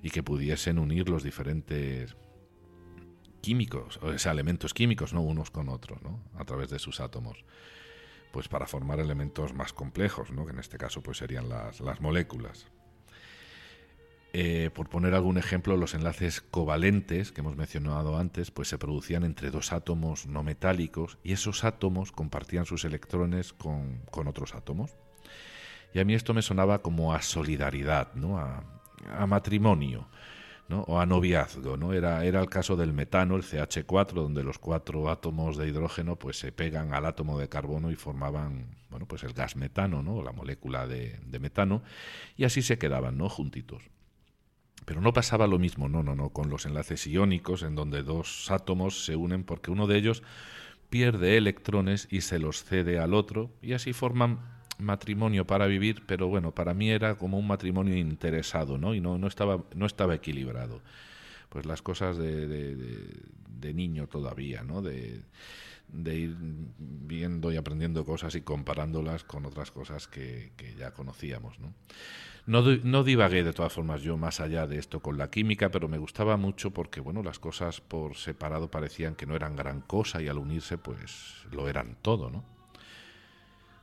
Y 0.03 0.11
que 0.11 0.23
pudiesen 0.23 0.79
unir 0.79 1.09
los 1.09 1.23
diferentes 1.23 2.19
químicos, 3.41 3.99
o 4.03 4.19
sea, 4.19 4.33
elementos 4.33 4.75
químicos, 4.75 5.15
¿no? 5.15 5.23
Unos 5.23 5.51
con 5.51 5.71
otros, 5.71 6.03
¿no? 6.03 6.21
A 6.35 6.45
través 6.45 6.69
de 6.69 6.79
sus 6.79 7.01
átomos 7.01 7.47
pues 8.35 8.49
para 8.49 8.67
formar 8.67 8.99
elementos 8.99 9.55
más 9.55 9.73
complejos, 9.73 10.33
¿no? 10.33 10.45
que 10.45 10.51
en 10.51 10.59
este 10.59 10.77
caso 10.77 11.05
pues 11.05 11.19
serían 11.19 11.49
las, 11.49 11.81
moléculas. 12.01 12.67
Eh, 14.33 14.71
por 14.75 14.89
poner 14.89 15.15
algún 15.15 15.39
ejemplo, 15.39 15.77
los 15.77 15.95
enlaces 15.95 16.41
covalentes 16.41 17.31
que 17.31 17.43
hemos 17.43 17.55
mencionado 17.55 18.19
antes, 18.19 18.51
pues 18.51 18.67
se 18.67 18.77
producían 18.77 19.23
entre 19.23 19.53
dos 19.53 19.73
átomos 19.73 20.27
no 20.27 20.43
metálicos 20.43 21.17
y 21.23 21.33
esos 21.33 21.63
átomos 21.63 22.11
compartían 22.11 22.67
sus 22.67 22.85
electrones 22.85 23.53
con, 23.53 24.03
otros 24.13 24.57
átomos. 24.57 24.97
Y 25.95 26.01
a 26.01 26.05
mí 26.05 26.15
esto 26.15 26.35
me 26.35 26.43
sonaba 26.43 26.83
como 26.83 27.15
a 27.15 27.23
solidaridad, 27.23 28.15
¿no? 28.15 28.41
a, 28.41 28.65
a 29.17 29.29
matrimonio 29.29 30.09
o 30.71 31.01
a 31.01 31.07
noviazgo. 31.07 31.77
¿no? 31.77 31.93
Era, 31.93 32.25
era 32.25 32.41
el 32.41 32.49
caso 32.49 32.77
del 32.77 32.93
metano, 32.93 33.37
el 33.37 33.43
CH4, 33.43 34.13
donde 34.13 34.43
los 34.43 34.59
cuatro 34.59 35.11
átomos 35.11 35.57
de 35.57 35.69
hidrógeno 35.69 36.17
pues, 36.17 36.39
se 36.39 36.53
pegan 36.53 36.95
al 36.95 37.07
átomo 37.07 37.39
de 37.39 37.49
carbono 37.49 37.91
y 37.91 37.97
formaban 37.97 38.67
bueno, 38.95 39.07
pues 39.07 39.25
el 39.25 39.33
gas 39.33 39.57
metano, 39.57 40.05
¿no? 40.05 40.23
la 40.23 40.31
molécula 40.31 40.87
de, 40.87 41.19
metano, 41.41 41.83
y 42.37 42.45
así 42.45 42.63
se 42.63 42.79
quedaban 42.79 43.19
¿no? 43.19 43.29
juntitos. 43.29 43.83
Pero 44.85 45.01
no 45.01 45.13
pasaba 45.13 45.49
lo 45.49 45.59
mismo, 45.59 45.89
no, 45.89 46.05
no, 46.05 46.15
no, 46.15 46.29
con 46.29 46.49
los 46.49 46.65
enlaces 46.65 47.05
iónicos, 47.09 47.65
en 47.65 47.75
donde 47.75 48.05
dos 48.05 48.53
átomos 48.53 49.05
se 49.05 49.17
unen 49.17 49.43
porque 49.43 49.73
uno 49.73 49.89
de 49.89 49.97
ellos 49.97 50.23
pierde 50.91 51.37
electrones 51.37 52.07
y 52.09 52.21
se 52.21 52.39
los 52.39 52.63
cede 52.63 53.01
al 53.01 53.15
otro, 53.15 53.51
y 53.63 53.73
así 53.73 53.93
forman 53.93 54.54
matrimonio 54.79 55.47
para 55.47 55.67
vivir, 55.67 56.03
pero 56.07 56.29
bueno, 56.29 56.53
para 56.53 56.75
mí 56.75 56.91
era 56.91 57.17
como 57.17 57.39
un 57.39 57.47
matrimonio 57.47 57.97
interesado, 57.97 58.79
¿no? 58.79 58.95
Y 58.95 59.01
no, 59.01 59.19
no, 59.19 59.27
estaba, 59.27 59.65
no 59.75 59.87
estaba 59.87 60.15
equilibrado. 60.15 60.81
Pues 61.49 61.67
las 61.67 61.83
cosas 61.83 62.17
de, 62.17 62.47
de, 62.47 63.75
niño 63.75 64.07
todavía, 64.09 64.63
¿no? 64.63 64.83
De, 64.83 65.23
ir 65.93 66.37
viendo 66.79 67.53
y 67.53 67.57
aprendiendo 67.57 68.05
cosas 68.05 68.35
y 68.35 68.41
comparándolas 68.43 69.25
con 69.25 69.47
otras 69.47 69.71
cosas 69.71 70.09
que, 70.09 70.53
que 70.57 70.75
ya 70.75 70.93
conocíamos, 70.93 71.59
¿no? 71.61 71.73
No, 72.47 72.63
no 72.63 73.05
divagué 73.05 73.43
de 73.43 73.55
todas 73.55 73.73
formas 73.73 74.03
yo 74.03 74.19
más 74.19 74.41
allá 74.41 74.67
de 74.67 74.79
esto 74.79 75.01
con 75.01 75.17
la 75.17 75.31
química, 75.31 75.71
pero 75.71 75.89
me 75.89 75.97
gustaba 75.97 76.37
mucho 76.37 76.73
porque, 76.73 77.01
bueno, 77.01 77.23
las 77.23 77.39
cosas 77.39 77.81
por 77.81 78.17
separado 78.17 78.71
parecían 78.71 79.15
que 79.15 79.25
no 79.25 79.35
eran 79.35 79.57
gran 79.57 79.81
cosa 79.81 80.21
y 80.21 80.29
al 80.29 80.37
unirse, 80.37 80.77
pues 80.77 81.47
lo 81.51 81.69
eran 81.69 81.97
todo, 82.03 82.29
¿no? 82.29 82.45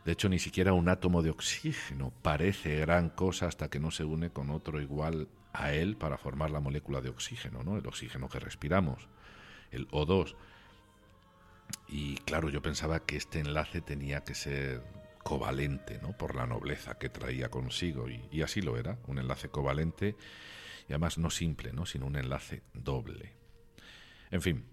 De 0.05 0.13
hecho, 0.13 0.29
ni 0.29 0.39
siquiera 0.39 0.73
un 0.73 0.89
átomo 0.89 1.21
de 1.21 1.29
oxígeno 1.29 2.11
parece 2.21 2.77
gran 2.77 3.09
cosa 3.09 3.47
hasta 3.47 3.69
que 3.69 3.79
no 3.79 3.91
se 3.91 4.03
une 4.03 4.31
con 4.31 4.49
otro 4.49 4.81
igual 4.81 5.27
a 5.53 5.73
él 5.73 5.95
para 5.95 6.17
formar 6.17 6.49
la 6.49 6.59
molécula 6.59 7.01
de 7.01 7.09
oxígeno, 7.09 7.63
¿no? 7.63 7.77
El 7.77 7.85
oxígeno 7.85 8.27
que 8.27 8.39
respiramos, 8.39 9.07
el 9.69 9.87
O2. 9.89 10.35
Y 11.87 12.15
claro, 12.17 12.49
yo 12.49 12.61
pensaba 12.61 13.05
que 13.05 13.17
este 13.17 13.39
enlace 13.39 13.81
tenía 13.81 14.23
que 14.23 14.33
ser 14.33 14.83
covalente, 15.23 15.99
¿no? 16.01 16.17
Por 16.17 16.35
la 16.35 16.47
nobleza 16.47 16.97
que 16.97 17.09
traía 17.09 17.49
consigo 17.49 18.09
y, 18.09 18.27
y 18.31 18.41
así 18.41 18.61
lo 18.61 18.77
era, 18.77 18.97
un 19.07 19.19
enlace 19.19 19.49
covalente 19.49 20.15
y 20.89 20.93
además 20.93 21.19
no 21.19 21.29
simple, 21.29 21.73
¿no? 21.73 21.85
Sino 21.85 22.07
un 22.07 22.15
enlace 22.15 22.63
doble. 22.73 23.33
En 24.31 24.41
fin, 24.41 24.65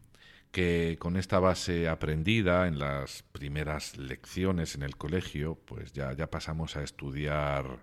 que 0.50 0.96
con 0.98 1.16
esta 1.16 1.38
base 1.38 1.88
aprendida 1.88 2.66
en 2.66 2.78
las 2.78 3.22
primeras 3.32 3.96
lecciones 3.96 4.74
en 4.74 4.82
el 4.82 4.96
colegio, 4.96 5.56
pues 5.66 5.92
ya, 5.92 6.12
ya 6.14 6.30
pasamos 6.30 6.76
a 6.76 6.82
estudiar 6.82 7.80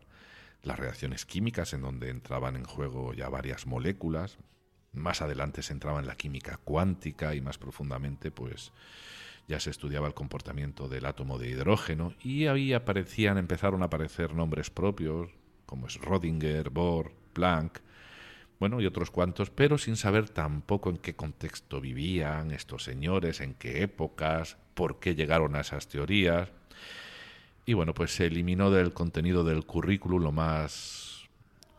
las 0.63 0.79
reacciones 0.79 1.25
químicas 1.25 1.73
en 1.73 1.81
donde 1.81 2.09
entraban 2.09 2.55
en 2.55 2.63
juego 2.63 3.13
ya 3.13 3.29
varias 3.29 3.67
moléculas. 3.67 4.37
Más 4.93 5.21
adelante 5.21 5.61
se 5.61 5.73
entraba 5.73 5.99
en 5.99 6.07
la 6.07 6.15
química 6.15 6.57
cuántica 6.57 7.35
y 7.35 7.41
más 7.41 7.57
profundamente 7.57 8.31
pues 8.31 8.71
ya 9.47 9.59
se 9.59 9.69
estudiaba 9.69 10.07
el 10.07 10.13
comportamiento 10.13 10.89
del 10.89 11.05
átomo 11.05 11.37
de 11.37 11.49
hidrógeno 11.49 12.13
y 12.23 12.47
ahí 12.47 12.73
aparecían, 12.73 13.37
empezaron 13.37 13.83
a 13.83 13.85
aparecer 13.85 14.33
nombres 14.33 14.71
propios 14.71 15.29
como 15.65 15.87
es 15.87 15.99
Rodinger, 15.99 16.69
Bohr, 16.69 17.11
Planck, 17.33 17.81
bueno, 18.59 18.79
y 18.79 18.85
otros 18.85 19.11
cuantos, 19.11 19.49
pero 19.49 19.77
sin 19.77 19.97
saber 19.97 20.29
tampoco 20.29 20.89
en 20.89 20.97
qué 20.97 21.15
contexto 21.15 21.81
vivían 21.81 22.51
estos 22.51 22.83
señores, 22.83 23.41
en 23.41 23.53
qué 23.53 23.83
épocas, 23.83 24.57
por 24.73 24.99
qué 24.99 25.15
llegaron 25.15 25.55
a 25.55 25.61
esas 25.61 25.87
teorías. 25.87 26.49
Y 27.65 27.73
bueno, 27.73 27.93
pues 27.93 28.15
se 28.15 28.27
eliminó 28.27 28.71
del 28.71 28.93
contenido 28.93 29.43
del 29.43 29.65
currículum 29.65 30.21
lo 30.21 30.31
más, 30.31 31.27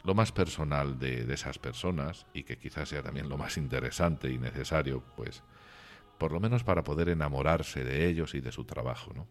lo 0.05 0.15
más 0.15 0.33
personal 0.33 0.99
de, 0.99 1.25
de 1.25 1.35
esas 1.35 1.59
personas 1.59 2.27
y 2.35 2.43
que 2.43 2.59
quizás 2.59 2.89
sea 2.91 3.03
también 3.03 3.29
lo 3.29 3.39
más 3.39 3.57
interesante 3.57 4.31
y 4.31 4.39
necesario, 4.39 5.03
pues, 5.17 5.43
por 6.19 6.33
lo 6.33 6.41
menos 6.41 6.65
para 6.65 6.85
poder 6.85 7.09
enamorarse 7.09 7.85
de 7.85 8.07
ellos 8.09 8.35
y 8.35 8.41
de 8.41 8.53
su 8.53 8.65
trabajo, 8.65 9.13
¿no? 9.15 9.27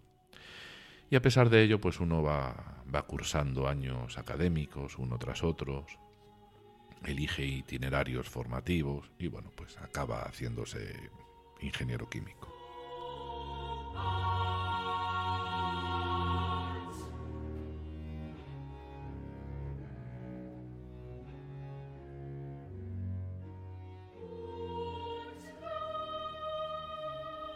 Y 1.10 1.16
a 1.16 1.22
pesar 1.22 1.50
de 1.50 1.62
ello, 1.62 1.80
pues 1.80 2.00
uno 2.00 2.24
va, 2.24 2.82
va 2.94 3.04
cursando 3.04 3.68
años 3.68 4.18
académicos, 4.18 4.98
uno 4.98 5.20
tras 5.20 5.44
otros, 5.44 6.00
elige 7.06 7.46
itinerarios 7.46 8.28
formativos 8.28 9.12
y 9.20 9.28
bueno, 9.28 9.52
pues 9.56 9.78
acaba 9.78 10.24
haciéndose 10.24 11.12
ingeniero 11.62 12.10
químico. 12.10 12.52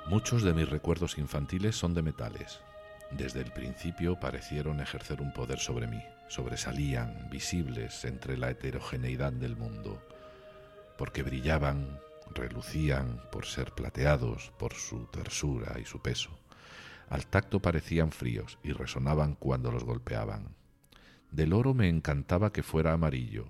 Muchos 0.07 0.41
de 0.41 0.53
mis 0.53 0.67
recuerdos 0.67 1.19
infantiles 1.19 1.75
son 1.75 1.93
de 1.93 2.01
metales, 2.01 2.61
desde 3.11 3.41
el 3.41 3.51
principio 3.51 4.19
parecieron 4.19 4.79
ejercer 4.79 5.21
un 5.21 5.33
poder 5.33 5.59
sobre 5.59 5.87
mí, 5.87 6.01
sobresalían, 6.27 7.27
visibles 7.29 8.05
entre 8.05 8.37
la 8.37 8.51
heterogeneidad 8.51 9.33
del 9.33 9.55
mundo. 9.55 10.01
porque 10.97 11.23
brillaban, 11.23 11.97
relucían 12.35 13.21
por 13.31 13.45
ser 13.45 13.71
plateados, 13.71 14.51
por 14.59 14.73
su 14.73 15.05
tersura 15.05 15.79
y 15.79 15.85
su 15.85 16.01
peso. 16.01 16.37
Al 17.09 17.25
tacto 17.25 17.61
parecían 17.61 18.11
fríos 18.11 18.59
y 18.63 18.73
resonaban 18.73 19.35
cuando 19.35 19.71
los 19.71 19.85
golpeaban. 19.85 20.55
Del 21.31 21.53
oro 21.53 21.73
me 21.73 21.87
encantaba 21.87 22.51
que 22.51 22.63
fuera 22.63 22.91
amarillo, 22.91 23.47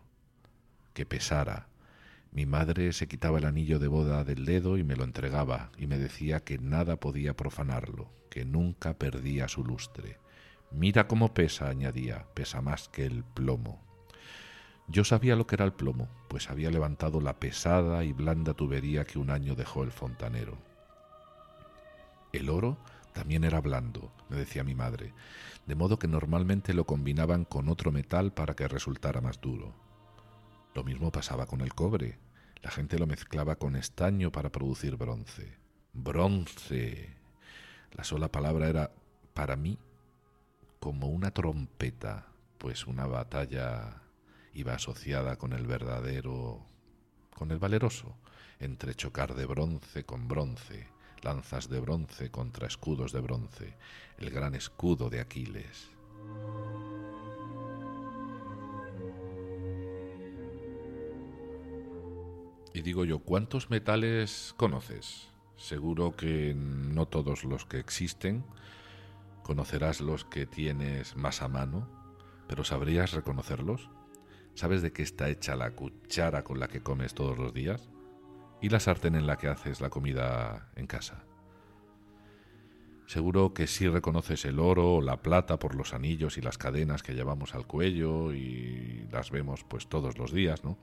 que 0.94 1.08
pesara. 1.08 1.69
Mi 2.32 2.46
madre 2.46 2.94
se 2.94 3.08
quitaba 3.08 3.40
el 3.40 3.46
anillo 3.46 3.80
de 3.80 3.88
boda 3.88 4.24
del 4.24 4.46
dedo 4.46 4.78
y 4.78 4.84
me 4.84 4.96
lo 4.96 5.04
entregaba, 5.04 5.72
y 5.78 5.88
me 5.88 5.98
decía 5.98 6.42
que 6.42 6.60
nada 6.60 7.00
podía 7.00 7.36
profanarlo, 7.36 8.12
que 8.30 8.46
nunca 8.46 8.94
perdía 8.94 9.48
su 9.48 9.64
lustre. 9.64 10.18
Mira 10.72 11.08
cómo 11.08 11.34
pesa, 11.34 11.70
añadía, 11.70 12.28
pesa 12.36 12.62
más 12.62 12.88
que 12.90 13.06
el 13.06 13.24
plomo. 13.24 13.82
Yo 14.88 15.04
sabía 15.04 15.36
lo 15.36 15.48
que 15.48 15.56
era 15.56 15.66
el 15.66 15.74
plomo, 15.74 16.08
pues 16.28 16.50
había 16.50 16.70
levantado 16.70 17.20
la 17.22 17.40
pesada 17.40 18.04
y 18.04 18.14
blanda 18.14 18.54
tubería 18.54 19.06
que 19.06 19.18
un 19.18 19.32
año 19.32 19.56
dejó 19.56 19.84
el 19.84 19.92
fontanero. 19.92 20.58
El 22.32 22.50
oro 22.50 22.78
también 23.14 23.44
era 23.44 23.60
blando, 23.60 24.12
me 24.30 24.38
decía 24.38 24.64
mi 24.64 24.76
madre, 24.76 25.14
de 25.66 25.76
modo 25.76 25.98
que 25.98 26.08
normalmente 26.08 26.74
lo 26.74 26.86
combinaban 26.86 27.44
con 27.46 27.70
otro 27.70 27.92
metal 27.92 28.32
para 28.32 28.56
que 28.56 28.68
resultara 28.68 29.20
más 29.20 29.42
duro. 29.42 29.74
Lo 30.74 30.84
mismo 30.84 31.12
pasaba 31.12 31.46
con 31.46 31.62
el 31.62 31.74
cobre. 31.74 32.20
La 32.62 32.72
gente 32.72 33.00
lo 33.00 33.08
mezclaba 33.08 33.56
con 33.56 33.76
estaño 33.76 34.32
para 34.32 34.52
producir 34.52 34.96
bronce. 34.98 35.58
Bronce. 35.94 37.16
La 37.94 38.04
sola 38.04 38.32
palabra 38.32 38.70
era 38.70 38.92
para 39.34 39.56
mí 39.56 39.80
como 40.80 41.08
una 41.08 41.32
trompeta, 41.32 42.28
pues 42.58 42.88
una 42.88 43.06
batalla 43.06 44.02
iba 44.54 44.74
asociada 44.74 45.38
con 45.38 45.54
el 45.54 45.66
verdadero, 45.66 46.66
con 47.36 47.52
el 47.52 47.60
valeroso, 47.60 48.16
entre 48.60 48.94
chocar 48.96 49.36
de 49.36 49.46
bronce 49.46 50.06
con 50.06 50.28
bronce, 50.28 50.88
lanzas 51.22 51.70
de 51.70 51.80
bronce 51.80 52.30
contra 52.30 52.68
escudos 52.68 53.12
de 53.12 53.22
bronce, 53.22 53.76
el 54.18 54.30
gran 54.30 54.56
escudo 54.56 55.10
de 55.10 55.22
Aquiles. 55.22 55.90
Y 62.74 62.82
digo 62.82 63.06
yo, 63.06 63.20
¿cuántos 63.20 63.70
metales 63.70 64.54
conoces? 64.58 65.28
Seguro 65.56 66.16
que 66.16 66.54
no 66.56 67.08
todos 67.08 67.44
los 67.44 67.66
que 67.66 67.80
existen. 67.80 68.46
Conocerás 69.44 70.02
los 70.02 70.24
que 70.26 70.46
tienes 70.46 71.16
más 71.16 71.42
a 71.42 71.48
mano, 71.48 71.90
pero 72.48 72.64
¿sabrías 72.64 73.14
reconocerlos? 73.14 73.90
¿Sabes 74.54 74.82
de 74.82 74.92
qué 74.92 75.02
está 75.02 75.30
hecha 75.30 75.56
la 75.56 75.72
cuchara 75.72 76.44
con 76.44 76.60
la 76.60 76.68
que 76.68 76.82
comes 76.82 77.14
todos 77.14 77.38
los 77.38 77.54
días? 77.54 77.90
¿Y 78.62 78.70
la 78.70 78.80
sartén 78.80 79.16
en 79.16 79.26
la 79.26 79.38
que 79.38 79.48
haces 79.48 79.82
la 79.82 79.90
comida 79.90 80.70
en 80.76 80.86
casa? 80.86 81.24
Seguro 83.08 83.56
que 83.56 83.66
sí 83.66 83.88
reconoces 83.88 84.46
el 84.46 84.60
oro 84.60 84.96
o 84.96 85.02
la 85.02 85.24
plata 85.24 85.58
por 85.58 85.74
los 85.74 85.96
anillos 85.96 86.38
y 86.38 86.42
las 86.42 86.60
cadenas 86.60 87.02
que 87.02 87.16
llevamos 87.16 87.56
al 87.56 87.66
cuello 87.66 88.34
y 88.34 89.08
las 89.12 89.32
vemos 89.32 89.64
pues 89.64 89.88
todos 89.88 90.20
los 90.20 90.32
días, 90.32 90.64
¿no? 90.64 90.78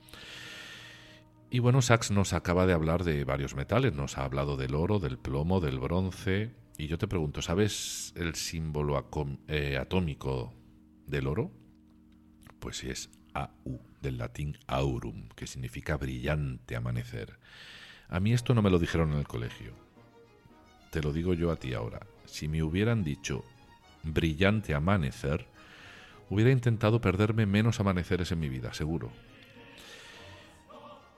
Y 1.49 1.59
bueno, 1.59 1.81
Sachs 1.81 2.11
nos 2.11 2.33
acaba 2.33 2.65
de 2.65 2.73
hablar 2.73 3.05
de 3.05 3.23
varios 3.23 3.55
metales, 3.55 3.93
nos 3.93 4.17
ha 4.17 4.25
hablado 4.25 4.57
del 4.57 4.75
oro, 4.75 4.99
del 4.99 5.17
plomo, 5.17 5.61
del 5.61 5.79
bronce, 5.79 6.53
y 6.77 6.87
yo 6.87 6.97
te 6.97 7.07
pregunto, 7.07 7.41
¿sabes 7.41 8.13
el 8.15 8.35
símbolo 8.35 9.03
eh, 9.47 9.77
atómico 9.77 10.53
del 11.05 11.25
oro? 11.27 11.51
Pues 12.59 12.83
es 12.83 13.09
AU, 13.33 13.79
del 14.01 14.17
latín 14.17 14.57
aurum, 14.67 15.29
que 15.29 15.47
significa 15.47 15.95
brillante 15.95 16.75
amanecer. 16.75 17.39
A 18.09 18.19
mí 18.19 18.33
esto 18.33 18.53
no 18.53 18.61
me 18.61 18.69
lo 18.69 18.77
dijeron 18.77 19.13
en 19.13 19.19
el 19.19 19.27
colegio. 19.27 19.73
Te 20.91 21.01
lo 21.01 21.13
digo 21.13 21.33
yo 21.33 21.51
a 21.51 21.55
ti 21.55 21.73
ahora. 21.73 22.05
Si 22.25 22.47
me 22.47 22.61
hubieran 22.61 23.03
dicho 23.03 23.43
brillante 24.03 24.73
amanecer, 24.73 25.47
hubiera 26.29 26.51
intentado 26.51 26.99
perderme 26.99 27.45
menos 27.45 27.79
amaneceres 27.79 28.31
en 28.31 28.39
mi 28.39 28.49
vida, 28.49 28.73
seguro. 28.73 29.11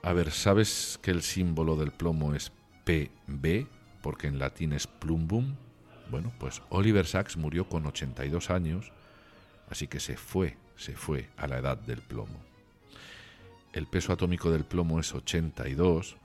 A 0.02 0.12
ver, 0.12 0.30
¿sabes 0.30 0.98
que 1.02 1.10
el 1.10 1.22
símbolo 1.22 1.76
del 1.76 1.92
plomo 1.92 2.34
es 2.34 2.52
PB? 2.84 3.66
Porque 4.02 4.26
en 4.28 4.38
latín 4.38 4.72
es 4.72 4.86
plumbum. 4.86 5.56
Bueno, 6.10 6.32
pues 6.38 6.62
Oliver 6.70 7.06
Sacks 7.06 7.36
murió 7.36 7.68
con 7.68 7.86
82 7.86 8.50
años, 8.50 8.92
así 9.68 9.86
que 9.86 10.00
se 10.00 10.16
fue 10.16 10.56
se 10.80 10.96
fue 10.96 11.28
a 11.36 11.46
la 11.46 11.58
edad 11.58 11.76
del 11.76 12.00
plomo. 12.00 12.40
El 13.74 13.86
peso 13.86 14.14
atómico 14.14 14.50
del 14.50 14.64
plomo 14.64 14.98
es 14.98 15.14
82 15.14 16.16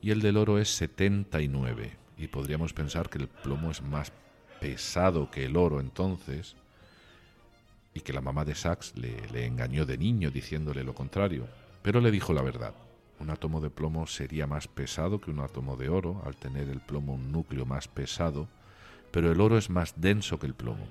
y 0.00 0.10
el 0.10 0.22
del 0.22 0.38
oro 0.38 0.58
es 0.58 0.70
79. 0.70 1.94
Y 2.16 2.28
podríamos 2.28 2.72
pensar 2.72 3.10
que 3.10 3.18
el 3.18 3.28
plomo 3.28 3.70
es 3.70 3.82
más 3.82 4.12
pesado 4.60 5.30
que 5.30 5.44
el 5.44 5.58
oro 5.58 5.78
entonces 5.78 6.56
y 7.92 8.00
que 8.00 8.14
la 8.14 8.22
mamá 8.22 8.46
de 8.46 8.54
Sachs 8.54 8.96
le, 8.96 9.28
le 9.28 9.44
engañó 9.44 9.84
de 9.84 9.98
niño 9.98 10.30
diciéndole 10.30 10.82
lo 10.82 10.94
contrario. 10.94 11.46
Pero 11.88 12.02
le 12.02 12.10
dijo 12.10 12.34
la 12.34 12.42
verdad. 12.42 12.74
Un 13.18 13.30
átomo 13.30 13.62
de 13.62 13.70
plomo 13.70 14.06
sería 14.06 14.46
más 14.46 14.68
pesado 14.68 15.22
que 15.22 15.30
un 15.30 15.40
átomo 15.40 15.74
de 15.74 15.88
oro 15.88 16.20
al 16.26 16.36
tener 16.36 16.68
el 16.68 16.82
plomo 16.82 17.14
un 17.14 17.32
núcleo 17.32 17.64
más 17.64 17.88
pesado, 17.88 18.46
pero 19.10 19.32
el 19.32 19.40
oro 19.40 19.56
es 19.56 19.70
más 19.70 19.98
denso 19.98 20.38
que 20.38 20.44
el 20.44 20.52
plomo. 20.52 20.86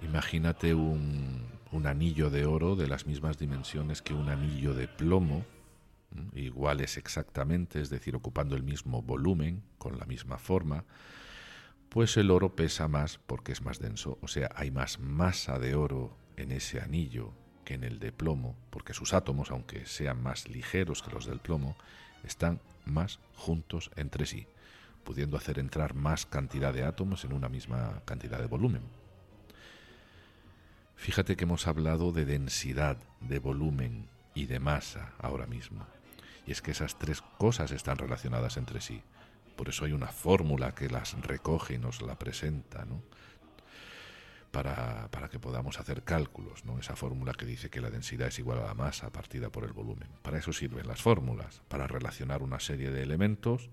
Imagínate 0.00 0.74
un, 0.74 1.42
anillo 1.84 2.30
de 2.30 2.46
oro 2.46 2.76
de 2.76 2.86
las 2.86 3.04
mismas 3.04 3.36
dimensiones 3.36 4.00
que 4.00 4.14
un 4.14 4.28
anillo 4.28 4.74
de 4.74 4.86
plomo, 4.86 5.44
iguales 6.32 6.96
exactamente, 6.96 7.80
es 7.80 7.90
decir, 7.90 8.14
ocupando 8.14 8.54
el 8.54 8.62
mismo 8.62 9.02
volumen, 9.02 9.64
con 9.76 9.98
la 9.98 10.06
misma 10.06 10.38
forma, 10.38 10.84
pues 11.88 12.16
el 12.16 12.30
oro 12.30 12.54
pesa 12.54 12.86
más 12.86 13.18
porque 13.18 13.50
es 13.50 13.60
más 13.60 13.80
denso, 13.80 14.18
o 14.22 14.28
sea, 14.28 14.50
hay 14.54 14.70
más 14.70 15.00
masa 15.00 15.58
de 15.58 15.74
oro 15.74 16.16
en 16.36 16.52
ese 16.52 16.80
anillo 16.80 17.34
que 17.64 17.74
en 17.74 17.84
el 17.84 17.98
de 17.98 18.12
plomo, 18.12 18.56
porque 18.70 18.94
sus 18.94 19.14
átomos, 19.14 19.50
aunque 19.50 19.86
sean 19.86 20.22
más 20.22 20.48
ligeros 20.48 21.02
que 21.02 21.10
los 21.10 21.26
del 21.26 21.40
plomo, 21.40 21.76
están 22.22 22.60
más 22.84 23.18
juntos 23.34 23.90
entre 23.96 24.26
sí, 24.26 24.46
pudiendo 25.04 25.36
hacer 25.36 25.58
entrar 25.58 25.94
más 25.94 26.26
cantidad 26.26 26.72
de 26.72 26.84
átomos 26.84 27.24
en 27.24 27.32
una 27.32 27.48
misma 27.48 28.02
cantidad 28.04 28.38
de 28.38 28.46
volumen. 28.46 28.82
Fíjate 30.96 31.36
que 31.36 31.44
hemos 31.44 31.66
hablado 31.66 32.12
de 32.12 32.24
densidad, 32.24 32.96
de 33.20 33.38
volumen 33.38 34.08
y 34.34 34.46
de 34.46 34.60
masa 34.60 35.12
ahora 35.18 35.46
mismo. 35.46 35.86
Y 36.46 36.52
es 36.52 36.62
que 36.62 36.70
esas 36.70 36.98
tres 36.98 37.22
cosas 37.22 37.72
están 37.72 37.98
relacionadas 37.98 38.56
entre 38.56 38.80
sí. 38.80 39.02
Por 39.56 39.68
eso 39.68 39.84
hay 39.84 39.92
una 39.92 40.08
fórmula 40.08 40.74
que 40.74 40.88
las 40.88 41.14
recoge 41.20 41.74
y 41.74 41.78
nos 41.78 42.02
la 42.02 42.18
presenta, 42.18 42.84
¿no? 42.84 43.02
Para, 44.54 45.08
para, 45.10 45.28
que 45.28 45.40
podamos 45.40 45.80
hacer 45.80 46.04
cálculos, 46.04 46.64
¿no? 46.64 46.78
Esa 46.78 46.94
fórmula 46.94 47.32
que 47.32 47.44
dice 47.44 47.70
que 47.70 47.80
la 47.80 47.90
densidad 47.90 48.28
es 48.28 48.38
igual 48.38 48.60
a 48.60 48.66
la 48.66 48.74
masa 48.74 49.10
partida 49.10 49.50
por 49.50 49.64
el 49.64 49.72
volumen. 49.72 50.08
Para 50.22 50.38
eso 50.38 50.52
sirven 50.52 50.86
las 50.86 51.02
fórmulas, 51.02 51.60
para 51.66 51.88
relacionar 51.88 52.40
una 52.40 52.60
serie 52.60 52.92
de 52.92 53.02
elementos 53.02 53.68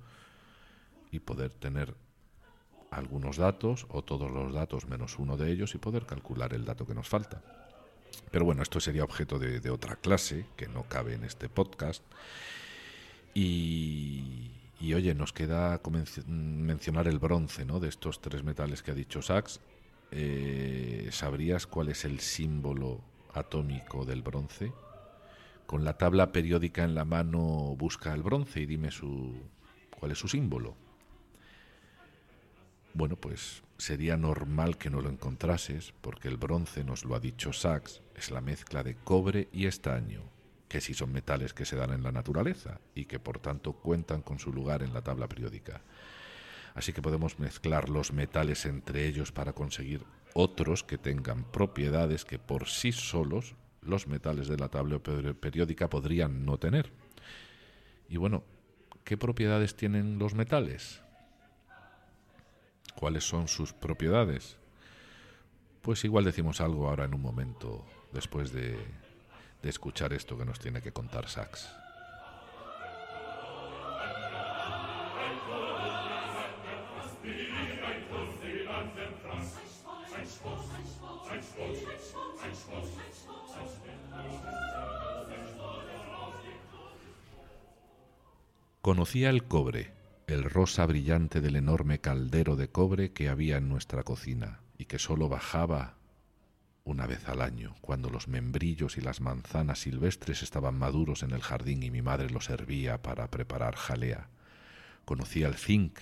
y 1.12 1.20
poder 1.20 1.52
tener 1.52 1.94
algunos 2.90 3.38
datos 3.38 3.86
o 3.90 4.04
todos 4.04 4.30
los 4.32 4.54
datos 4.54 4.88
menos 4.88 5.18
uno 5.20 5.38
de 5.38 5.52
ellos 5.52 5.76
y 5.76 5.78
poder 5.78 6.06
calcular 6.06 6.54
el 6.54 6.66
dato 6.66 6.86
que 6.86 6.96
nos 6.96 7.08
falta. 7.08 7.42
Pero 8.32 8.46
bueno, 8.46 8.62
esto 8.62 8.80
sería 8.80 9.04
objeto 9.04 9.40
de, 9.40 9.70
otra 9.70 9.96
clase 9.96 10.46
que 10.58 10.68
no 10.68 10.84
cabe 10.84 11.14
en 11.14 11.24
este 11.24 11.48
podcast. 11.48 12.04
Y, 13.34 14.52
oye, 14.82 15.16
nos 15.16 15.32
queda 15.32 15.80
mencionar 16.28 17.08
el 17.08 17.20
bronce, 17.20 17.66
¿no? 17.66 17.80
De 17.80 17.88
estos 17.88 18.22
tres 18.22 18.44
metales 18.44 18.84
que 18.84 18.92
ha 18.92 18.96
dicho 18.96 19.22
Sachs. 19.22 19.62
Eh, 20.12 21.10
¿Sabrías 21.12 21.68
cuál 21.68 21.90
es 21.90 22.06
el 22.06 22.20
símbolo 22.20 23.02
atómico 23.34 24.06
del 24.06 24.22
bronce? 24.22 24.72
Con 25.66 25.86
la 25.86 25.98
tabla 25.98 26.32
periódica 26.32 26.84
en 26.84 26.96
la 26.96 27.06
mano 27.06 27.76
busca 27.78 28.14
el 28.14 28.24
bronce 28.24 28.62
y 28.62 28.66
dime 28.66 28.92
su 28.92 29.42
cuál 29.98 30.12
es 30.12 30.18
su 30.18 30.28
símbolo 30.28 30.76
bueno, 32.94 33.16
pues 33.16 33.64
sería 33.78 34.18
normal 34.18 34.78
que 34.78 34.90
no 34.90 35.02
lo 35.02 35.10
encontrases, 35.10 35.94
porque 36.02 36.28
el 36.28 36.38
bronce, 36.38 36.84
nos 36.84 37.06
lo 37.06 37.16
ha 37.16 37.20
dicho 37.20 37.54
Sachs, 37.54 38.02
es 38.16 38.32
la 38.32 38.42
mezcla 38.42 38.84
de 38.84 38.96
cobre 38.96 39.48
y 39.54 39.66
estaño, 39.66 40.24
que 40.68 40.82
sí 40.82 40.94
son 40.94 41.12
metales 41.12 41.54
que 41.54 41.66
se 41.66 41.78
dan 41.78 41.94
en 41.94 42.04
la 42.04 42.12
naturaleza 42.12 42.80
y 42.94 43.06
que 43.06 43.20
por 43.20 43.40
tanto 43.40 43.74
cuentan 43.74 44.22
con 44.22 44.40
su 44.40 44.52
lugar 44.52 44.84
en 44.84 44.94
la 44.94 45.02
tabla 45.02 45.28
periódica. 45.28 45.82
Así 46.74 46.94
que 46.94 47.02
podemos 47.02 47.40
mezclar 47.40 47.90
los 47.90 48.14
metales 48.14 48.66
entre 48.66 49.08
ellos 49.08 49.32
para 49.32 49.54
conseguir 49.54 50.06
otros 50.34 50.84
que 50.84 50.98
tengan 50.98 51.44
propiedades 51.44 52.26
que 52.26 52.40
por 52.40 52.68
sí 52.68 52.92
solos 52.92 53.56
los 53.82 54.08
metales 54.08 54.48
de 54.48 54.58
la 54.58 54.70
tabla 54.70 55.00
periódica 55.00 55.90
podrían 55.90 56.46
no 56.46 56.58
tener. 56.58 56.92
Y 58.08 58.18
bueno, 58.18 58.44
¿qué 59.04 59.18
propiedades 59.18 59.76
tienen 59.76 60.20
los 60.20 60.34
metales? 60.34 61.02
¿Cuáles 62.96 63.24
son 63.24 63.48
sus 63.48 63.74
propiedades? 63.74 64.58
Pues 65.82 66.04
igual 66.06 66.26
decimos 66.26 66.62
algo 66.62 66.88
ahora 66.88 67.06
en 67.06 67.16
un 67.16 67.22
momento, 67.22 67.86
después 68.12 68.52
de, 68.52 68.78
escuchar 69.64 70.14
esto 70.14 70.38
que 70.38 70.46
nos 70.46 70.60
tiene 70.60 70.82
que 70.82 70.92
contar 70.92 71.28
Sachs. 71.28 71.81
Conocía 88.82 89.30
el 89.30 89.44
cobre, 89.44 89.94
el 90.26 90.44
rosa 90.44 90.88
brillante 90.88 91.40
del 91.40 91.56
enorme 91.56 92.02
caldero 92.02 92.56
de 92.56 92.72
cobre 92.72 93.14
que 93.14 93.30
había 93.30 93.58
en 93.58 93.70
nuestra 93.70 94.02
cocina 94.02 94.62
y 94.76 94.86
que 94.86 94.98
sólo 94.98 95.30
bajaba 95.30 95.98
una 96.84 97.06
vez 97.06 97.30
al 97.30 97.44
año, 97.44 97.76
cuando 97.82 98.10
los 98.10 98.28
membrillos 98.28 98.98
y 98.98 99.02
las 99.02 99.22
manzanas 99.22 99.82
silvestres 99.82 100.42
estaban 100.42 100.80
maduros 100.80 101.22
en 101.22 101.30
el 101.30 101.42
jardín 101.42 101.84
y 101.84 101.92
mi 101.92 102.02
madre 102.02 102.32
los 102.32 102.46
servía 102.46 103.04
para 103.04 103.30
preparar 103.30 103.76
jalea. 103.76 104.30
Conocía 105.06 105.48
el 105.48 105.58
zinc, 105.58 106.00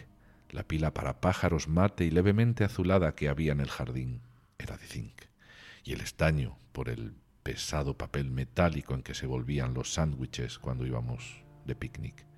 la 0.49 0.63
pila 0.63 0.93
para 0.93 1.19
pájaros 1.19 1.67
mate 1.67 2.05
y 2.05 2.11
levemente 2.11 2.63
azulada 2.63 3.13
que 3.13 3.27
había 3.27 3.51
en 3.51 3.59
el 3.59 3.69
jardín. 3.69 4.21
Era 4.57 4.77
de 4.77 4.85
zinc. 4.85 5.23
Y 5.83 5.91
el 5.91 5.99
estaño, 5.99 6.57
por 6.71 6.87
el 6.87 7.13
pesado 7.43 7.97
papel 7.97 8.31
metálico 8.31 8.93
en 8.93 9.03
que 9.03 9.15
se 9.15 9.27
volvían 9.27 9.73
los 9.73 9.91
sándwiches 9.91 10.59
cuando 10.59 10.85
íbamos 10.85 11.43
de 11.65 11.75
picnic. 11.75 12.28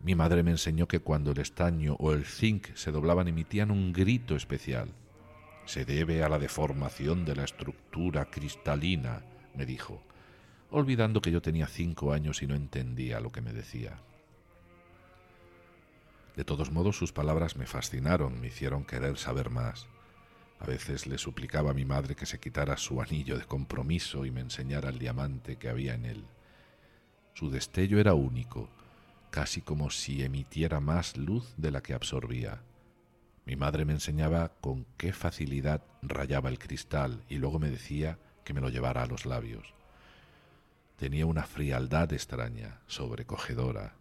Mi 0.00 0.14
madre 0.14 0.42
me 0.42 0.50
enseñó 0.50 0.86
que 0.86 1.00
cuando 1.00 1.32
el 1.32 1.38
estaño 1.38 1.96
o 1.98 2.12
el 2.12 2.24
zinc 2.24 2.74
se 2.74 2.92
doblaban 2.92 3.28
emitían 3.28 3.70
un 3.70 3.92
grito 3.92 4.36
especial. 4.36 4.90
Se 5.64 5.84
debe 5.84 6.22
a 6.22 6.28
la 6.28 6.38
deformación 6.38 7.24
de 7.24 7.34
la 7.34 7.44
estructura 7.44 8.26
cristalina, 8.26 9.22
me 9.54 9.66
dijo, 9.66 10.02
olvidando 10.70 11.20
que 11.20 11.32
yo 11.32 11.42
tenía 11.42 11.66
cinco 11.66 12.12
años 12.12 12.42
y 12.42 12.46
no 12.46 12.54
entendía 12.54 13.20
lo 13.20 13.32
que 13.32 13.40
me 13.40 13.52
decía. 13.52 13.98
De 16.36 16.44
todos 16.44 16.70
modos, 16.70 16.98
sus 16.98 17.12
palabras 17.12 17.56
me 17.56 17.66
fascinaron, 17.66 18.40
me 18.40 18.48
hicieron 18.48 18.84
querer 18.84 19.16
saber 19.16 19.50
más. 19.50 19.88
A 20.58 20.66
veces 20.66 21.06
le 21.06 21.18
suplicaba 21.18 21.70
a 21.70 21.74
mi 21.74 21.84
madre 21.84 22.14
que 22.14 22.26
se 22.26 22.38
quitara 22.38 22.76
su 22.76 23.00
anillo 23.00 23.38
de 23.38 23.44
compromiso 23.44 24.24
y 24.26 24.30
me 24.30 24.40
enseñara 24.40 24.90
el 24.90 24.98
diamante 24.98 25.56
que 25.56 25.68
había 25.68 25.94
en 25.94 26.04
él. 26.04 26.24
Su 27.34 27.50
destello 27.50 27.98
era 27.98 28.14
único, 28.14 28.70
casi 29.30 29.60
como 29.60 29.90
si 29.90 30.22
emitiera 30.22 30.80
más 30.80 31.16
luz 31.16 31.54
de 31.56 31.70
la 31.70 31.82
que 31.82 31.94
absorbía. 31.94 32.62
Mi 33.44 33.56
madre 33.56 33.84
me 33.84 33.92
enseñaba 33.92 34.52
con 34.60 34.86
qué 34.96 35.12
facilidad 35.12 35.82
rayaba 36.02 36.48
el 36.48 36.58
cristal 36.58 37.24
y 37.28 37.36
luego 37.36 37.58
me 37.58 37.70
decía 37.70 38.18
que 38.44 38.54
me 38.54 38.60
lo 38.60 38.68
llevara 38.68 39.02
a 39.02 39.06
los 39.06 39.26
labios. 39.26 39.74
Tenía 40.96 41.26
una 41.26 41.44
frialdad 41.44 42.12
extraña, 42.12 42.80
sobrecogedora. 42.86 43.94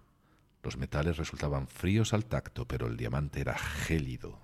Los 0.63 0.77
metales 0.77 1.17
resultaban 1.17 1.67
fríos 1.67 2.13
al 2.13 2.25
tacto, 2.25 2.67
pero 2.67 2.87
el 2.87 2.97
diamante 2.97 3.41
era 3.41 3.57
gélido. 3.57 4.39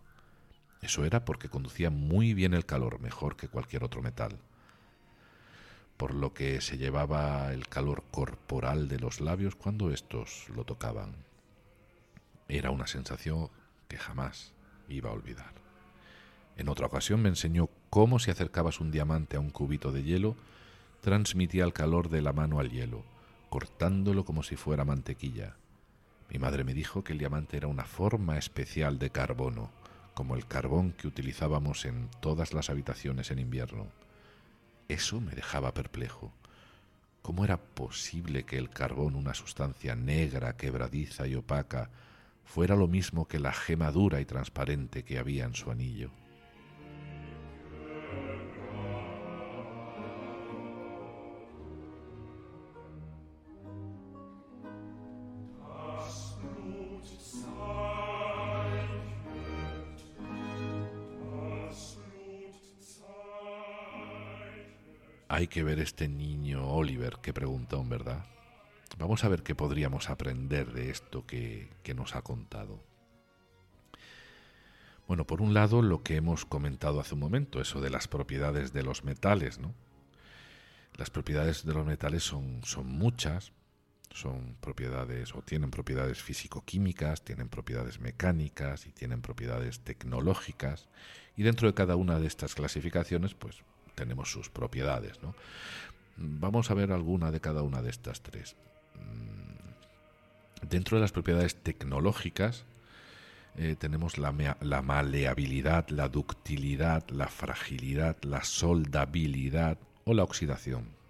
Eso 0.82 1.06
era 1.06 1.26
porque 1.26 1.50
conducía 1.50 1.90
muy 1.90 2.34
bien 2.34 2.54
el 2.54 2.66
calor, 2.66 3.00
mejor 3.00 3.36
que 3.36 3.48
cualquier 3.48 3.84
otro 3.84 4.02
metal 4.02 4.40
por 6.02 6.16
lo 6.16 6.34
que 6.34 6.62
se 6.62 6.80
llevaba 6.80 7.54
el 7.54 7.68
calor 7.68 8.04
corporal 8.10 8.88
de 8.88 8.98
los 8.98 9.22
labios 9.22 9.54
cuando 9.54 9.92
éstos 9.92 10.48
lo 10.50 10.64
tocaban. 10.64 11.14
Era 12.48 12.72
una 12.72 12.88
sensación 12.88 13.52
que 13.88 13.98
jamás 13.98 14.52
iba 14.90 15.12
a 15.12 15.14
olvidar. 15.14 15.54
En 16.58 16.70
otra 16.70 16.88
ocasión 16.88 17.22
me 17.22 17.30
enseñó 17.30 17.70
cómo 17.92 18.18
si 18.18 18.32
acercabas 18.32 18.80
un 18.80 18.90
diamante 18.90 19.38
a 19.38 19.42
un 19.42 19.52
cubito 19.52 19.92
de 19.92 20.02
hielo, 20.02 20.36
transmitía 21.02 21.66
el 21.66 21.72
calor 21.72 22.10
de 22.10 22.24
la 22.24 22.34
mano 22.34 22.60
al 22.60 22.72
hielo, 22.72 23.04
cortándolo 23.52 24.26
como 24.26 24.42
si 24.42 24.56
fuera 24.56 24.84
mantequilla. 24.84 25.56
Mi 26.32 26.40
madre 26.40 26.64
me 26.64 26.74
dijo 26.74 27.04
que 27.04 27.14
el 27.14 27.20
diamante 27.20 27.58
era 27.58 27.68
una 27.68 27.86
forma 27.86 28.40
especial 28.40 28.98
de 28.98 29.12
carbono, 29.12 29.70
como 30.16 30.36
el 30.36 30.48
carbón 30.48 30.94
que 30.94 31.08
utilizábamos 31.08 31.86
en 31.86 32.10
todas 32.22 32.56
las 32.56 32.72
habitaciones 32.72 33.30
en 33.30 33.38
invierno. 33.38 33.86
Eso 34.92 35.22
me 35.22 35.32
dejaba 35.32 35.74
perplejo. 35.74 36.34
¿Cómo 37.22 37.46
era 37.46 37.56
posible 37.56 38.44
que 38.44 38.58
el 38.58 38.70
carbón, 38.70 39.16
una 39.16 39.34
sustancia 39.34 39.96
negra, 39.96 40.58
quebradiza 40.58 41.28
y 41.28 41.36
opaca, 41.36 41.90
fuera 42.44 42.76
lo 42.76 42.90
mismo 42.90 43.26
que 43.26 43.40
la 43.40 43.54
gema 43.54 43.90
dura 43.90 44.20
y 44.20 44.26
transparente 44.26 45.06
que 45.06 45.18
había 45.18 45.46
en 45.46 45.56
su 45.56 45.72
anillo? 45.72 46.12
Hay 65.42 65.48
que 65.48 65.64
ver 65.64 65.80
este 65.80 66.08
niño 66.08 66.68
Oliver 66.68 67.18
que 67.20 67.34
preguntó, 67.34 67.84
¿verdad? 67.84 68.24
Vamos 69.00 69.24
a 69.24 69.28
ver 69.28 69.42
qué 69.42 69.56
podríamos 69.56 70.12
aprender 70.12 70.72
de 70.72 70.92
esto 70.92 71.26
que, 71.26 71.68
que 71.82 71.96
nos 71.96 72.16
ha 72.16 72.22
contado. 72.22 72.80
Bueno, 75.08 75.26
por 75.26 75.42
un 75.42 75.56
lado, 75.56 75.82
lo 75.82 76.04
que 76.04 76.16
hemos 76.16 76.46
comentado 76.46 77.00
hace 77.00 77.16
un 77.16 77.22
momento, 77.22 77.60
eso 77.60 77.82
de 77.82 77.90
las 77.90 78.08
propiedades 78.08 78.72
de 78.72 78.84
los 78.84 79.04
metales, 79.04 79.58
¿no? 79.58 79.74
Las 80.96 81.10
propiedades 81.10 81.66
de 81.66 81.74
los 81.74 81.88
metales 81.88 82.22
son, 82.22 82.62
son 82.64 82.86
muchas, 82.86 83.52
son 84.12 84.56
propiedades 84.62 85.34
o 85.34 85.42
tienen 85.42 85.72
propiedades 85.72 86.22
físico-químicas, 86.22 87.24
tienen 87.24 87.50
propiedades 87.50 88.00
mecánicas 88.00 88.86
y 88.86 88.92
tienen 88.92 89.24
propiedades 89.24 89.80
tecnológicas. 89.80 90.88
Y 91.36 91.42
dentro 91.42 91.68
de 91.68 91.74
cada 91.74 91.96
una 91.96 92.20
de 92.20 92.28
estas 92.28 92.54
clasificaciones, 92.54 93.34
pues 93.34 93.64
tenemos 93.96 94.32
sus 94.32 94.50
propiedades. 94.50 95.22
¿no? 95.22 95.36
Vamos 96.18 96.72
a 96.72 96.74
ver 96.74 96.92
alguna 96.92 97.32
de 97.32 97.40
cada 97.40 97.62
una 97.64 97.82
de 97.82 97.90
estas 97.90 98.22
tres. 98.22 98.56
Mm, 98.96 100.68
dentro 100.68 100.98
de 100.98 101.02
las 101.02 101.12
propiedades 101.12 101.56
tecnológicas 101.56 102.66
eh, 103.58 103.76
tenemos 103.78 104.18
la, 104.18 104.58
la 104.62 104.82
maleabilidad, 104.82 105.90
la 105.90 106.08
ductilidad, 106.08 107.08
la 107.10 107.28
fragilidad, 107.28 108.18
la 108.24 108.44
soldabilidad 108.44 109.78
o 110.06 110.14
la 110.14 110.24
oxidación. 110.24 111.02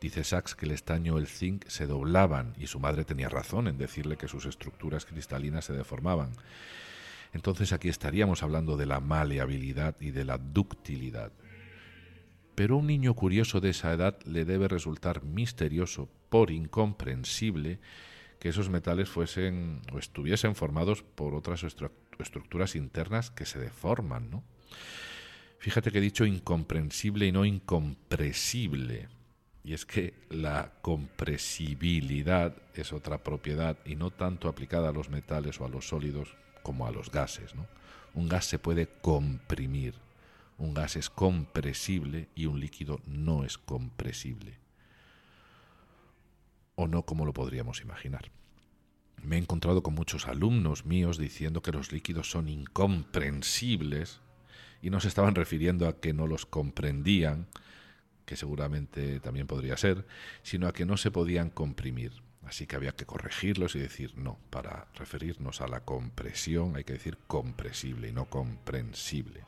Dice 0.00 0.24
Sachs 0.24 0.54
que 0.54 0.66
el 0.66 0.72
estaño 0.72 1.14
o 1.14 1.18
el 1.18 1.26
zinc 1.26 1.66
se 1.68 1.86
doblaban 1.86 2.54
y 2.58 2.66
su 2.66 2.78
madre 2.78 3.04
tenía 3.04 3.28
razón 3.28 3.68
en 3.68 3.78
decirle 3.78 4.16
que 4.16 4.28
sus 4.28 4.44
estructuras 4.44 5.06
cristalinas 5.06 5.64
se 5.64 5.72
deformaban. 5.72 6.32
Entonces 7.32 7.72
aquí 7.72 7.88
estaríamos 7.88 8.42
hablando 8.42 8.76
de 8.76 8.86
la 8.86 9.00
maleabilidad 9.00 9.96
y 10.00 10.10
de 10.10 10.24
la 10.24 10.38
ductilidad 10.38 11.32
pero 12.54 12.74
a 12.74 12.78
un 12.78 12.86
niño 12.86 13.14
curioso 13.14 13.60
de 13.60 13.70
esa 13.70 13.92
edad 13.92 14.18
le 14.24 14.44
debe 14.44 14.68
resultar 14.68 15.24
misterioso, 15.24 16.08
por 16.28 16.50
incomprensible, 16.50 17.80
que 18.38 18.48
esos 18.48 18.68
metales 18.68 19.08
fuesen 19.08 19.80
o 19.92 19.98
estuviesen 19.98 20.54
formados 20.54 21.02
por 21.02 21.34
otras 21.34 21.64
estructuras 22.18 22.76
internas 22.76 23.30
que 23.30 23.46
se 23.46 23.58
deforman, 23.58 24.30
¿no? 24.30 24.44
Fíjate 25.64 25.90
que 25.90 25.96
he 25.96 26.02
dicho 26.02 26.26
incomprensible 26.26 27.26
y 27.26 27.32
no 27.32 27.46
incompresible. 27.46 29.08
Y 29.64 29.72
es 29.72 29.86
que 29.86 30.12
la 30.28 30.72
compresibilidad 30.82 32.54
es 32.74 32.92
otra 32.92 33.24
propiedad 33.24 33.78
y 33.86 33.96
no 33.96 34.10
tanto 34.10 34.48
aplicada 34.50 34.90
a 34.90 34.92
los 34.92 35.08
metales 35.08 35.58
o 35.58 35.64
a 35.64 35.70
los 35.70 35.88
sólidos 35.88 36.36
como 36.62 36.86
a 36.86 36.92
los 36.92 37.10
gases. 37.10 37.54
¿no? 37.54 37.66
Un 38.12 38.28
gas 38.28 38.44
se 38.44 38.58
puede 38.58 38.88
comprimir, 39.00 39.94
un 40.58 40.74
gas 40.74 40.96
es 40.96 41.10
compresible 41.10 42.28
y 42.34 42.46
un 42.46 42.60
líquido 42.60 43.00
no 43.06 43.44
es 43.44 43.58
compresible. 43.58 44.58
O 46.76 46.86
no 46.88 47.04
como 47.04 47.24
lo 47.24 47.32
podríamos 47.32 47.80
imaginar. 47.80 48.30
Me 49.22 49.36
he 49.36 49.38
encontrado 49.38 49.82
con 49.82 49.94
muchos 49.94 50.26
alumnos 50.26 50.84
míos 50.84 51.18
diciendo 51.18 51.62
que 51.62 51.72
los 51.72 51.92
líquidos 51.92 52.30
son 52.30 52.48
incomprensibles 52.48 54.20
y 54.82 54.90
no 54.90 55.00
se 55.00 55.08
estaban 55.08 55.34
refiriendo 55.34 55.88
a 55.88 55.98
que 55.98 56.12
no 56.12 56.26
los 56.26 56.46
comprendían, 56.46 57.46
que 58.26 58.36
seguramente 58.36 59.20
también 59.20 59.46
podría 59.46 59.76
ser, 59.76 60.06
sino 60.42 60.66
a 60.66 60.72
que 60.72 60.84
no 60.84 60.96
se 60.96 61.10
podían 61.10 61.50
comprimir. 61.50 62.12
Así 62.42 62.66
que 62.66 62.76
había 62.76 62.92
que 62.92 63.06
corregirlos 63.06 63.74
y 63.74 63.78
decir 63.78 64.16
no, 64.18 64.38
para 64.50 64.88
referirnos 64.94 65.62
a 65.62 65.68
la 65.68 65.80
compresión 65.80 66.76
hay 66.76 66.84
que 66.84 66.92
decir 66.92 67.16
compresible 67.26 68.08
y 68.08 68.12
no 68.12 68.26
comprensible. 68.26 69.44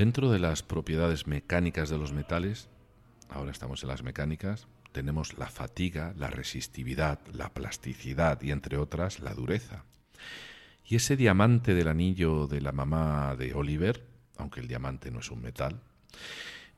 Dentro 0.00 0.30
de 0.30 0.38
las 0.38 0.62
propiedades 0.62 1.26
mecánicas 1.26 1.90
de 1.90 1.98
los 1.98 2.14
metales, 2.14 2.70
ahora 3.28 3.50
estamos 3.50 3.82
en 3.82 3.90
las 3.90 4.02
mecánicas, 4.02 4.66
tenemos 4.92 5.36
la 5.36 5.48
fatiga, 5.48 6.14
la 6.16 6.28
resistividad, 6.28 7.18
la 7.34 7.52
plasticidad 7.52 8.40
y 8.40 8.50
entre 8.50 8.78
otras 8.78 9.20
la 9.20 9.34
dureza. 9.34 9.84
Y 10.86 10.96
ese 10.96 11.16
diamante 11.16 11.74
del 11.74 11.88
anillo 11.88 12.46
de 12.46 12.62
la 12.62 12.72
mamá 12.72 13.36
de 13.36 13.52
Oliver, 13.52 14.06
aunque 14.38 14.60
el 14.60 14.68
diamante 14.68 15.10
no 15.10 15.20
es 15.20 15.30
un 15.30 15.42
metal, 15.42 15.82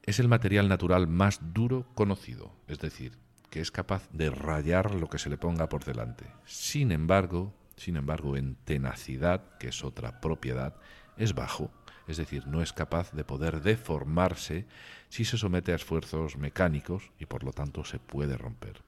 es 0.03 0.19
el 0.19 0.29
material 0.29 0.69
natural 0.69 1.07
más 1.07 1.41
duro 1.53 1.87
conocido, 1.95 2.53
es 2.69 2.79
decir, 2.79 3.19
que 3.51 3.61
es 3.61 3.71
capaz 3.71 4.09
de 4.11 4.31
rayar 4.31 4.95
lo 4.95 5.09
que 5.09 5.19
se 5.19 5.31
le 5.31 5.38
ponga 5.38 5.69
por 5.69 5.85
delante. 5.85 6.27
Sin 6.45 6.91
embargo, 6.91 7.55
sin 7.77 7.97
embargo, 7.97 8.37
en 8.37 8.57
tenacidad, 8.65 9.59
que 9.59 9.69
es 9.69 9.85
otra 9.85 10.21
propiedad, 10.21 10.77
es 11.17 11.35
bajo, 11.35 11.71
es 12.09 12.17
decir, 12.17 12.47
no 12.47 12.62
es 12.62 12.73
capaz 12.73 13.12
de 13.12 13.25
poder 13.25 13.61
deformarse 13.61 14.67
si 15.09 15.25
se 15.25 15.37
somete 15.37 15.73
a 15.73 15.77
esfuerzos 15.77 16.37
mecánicos 16.37 17.11
y 17.19 17.27
por 17.27 17.45
lo 17.45 17.53
tanto 17.53 17.85
se 17.85 17.99
puede 17.99 18.37
romper. 18.37 18.83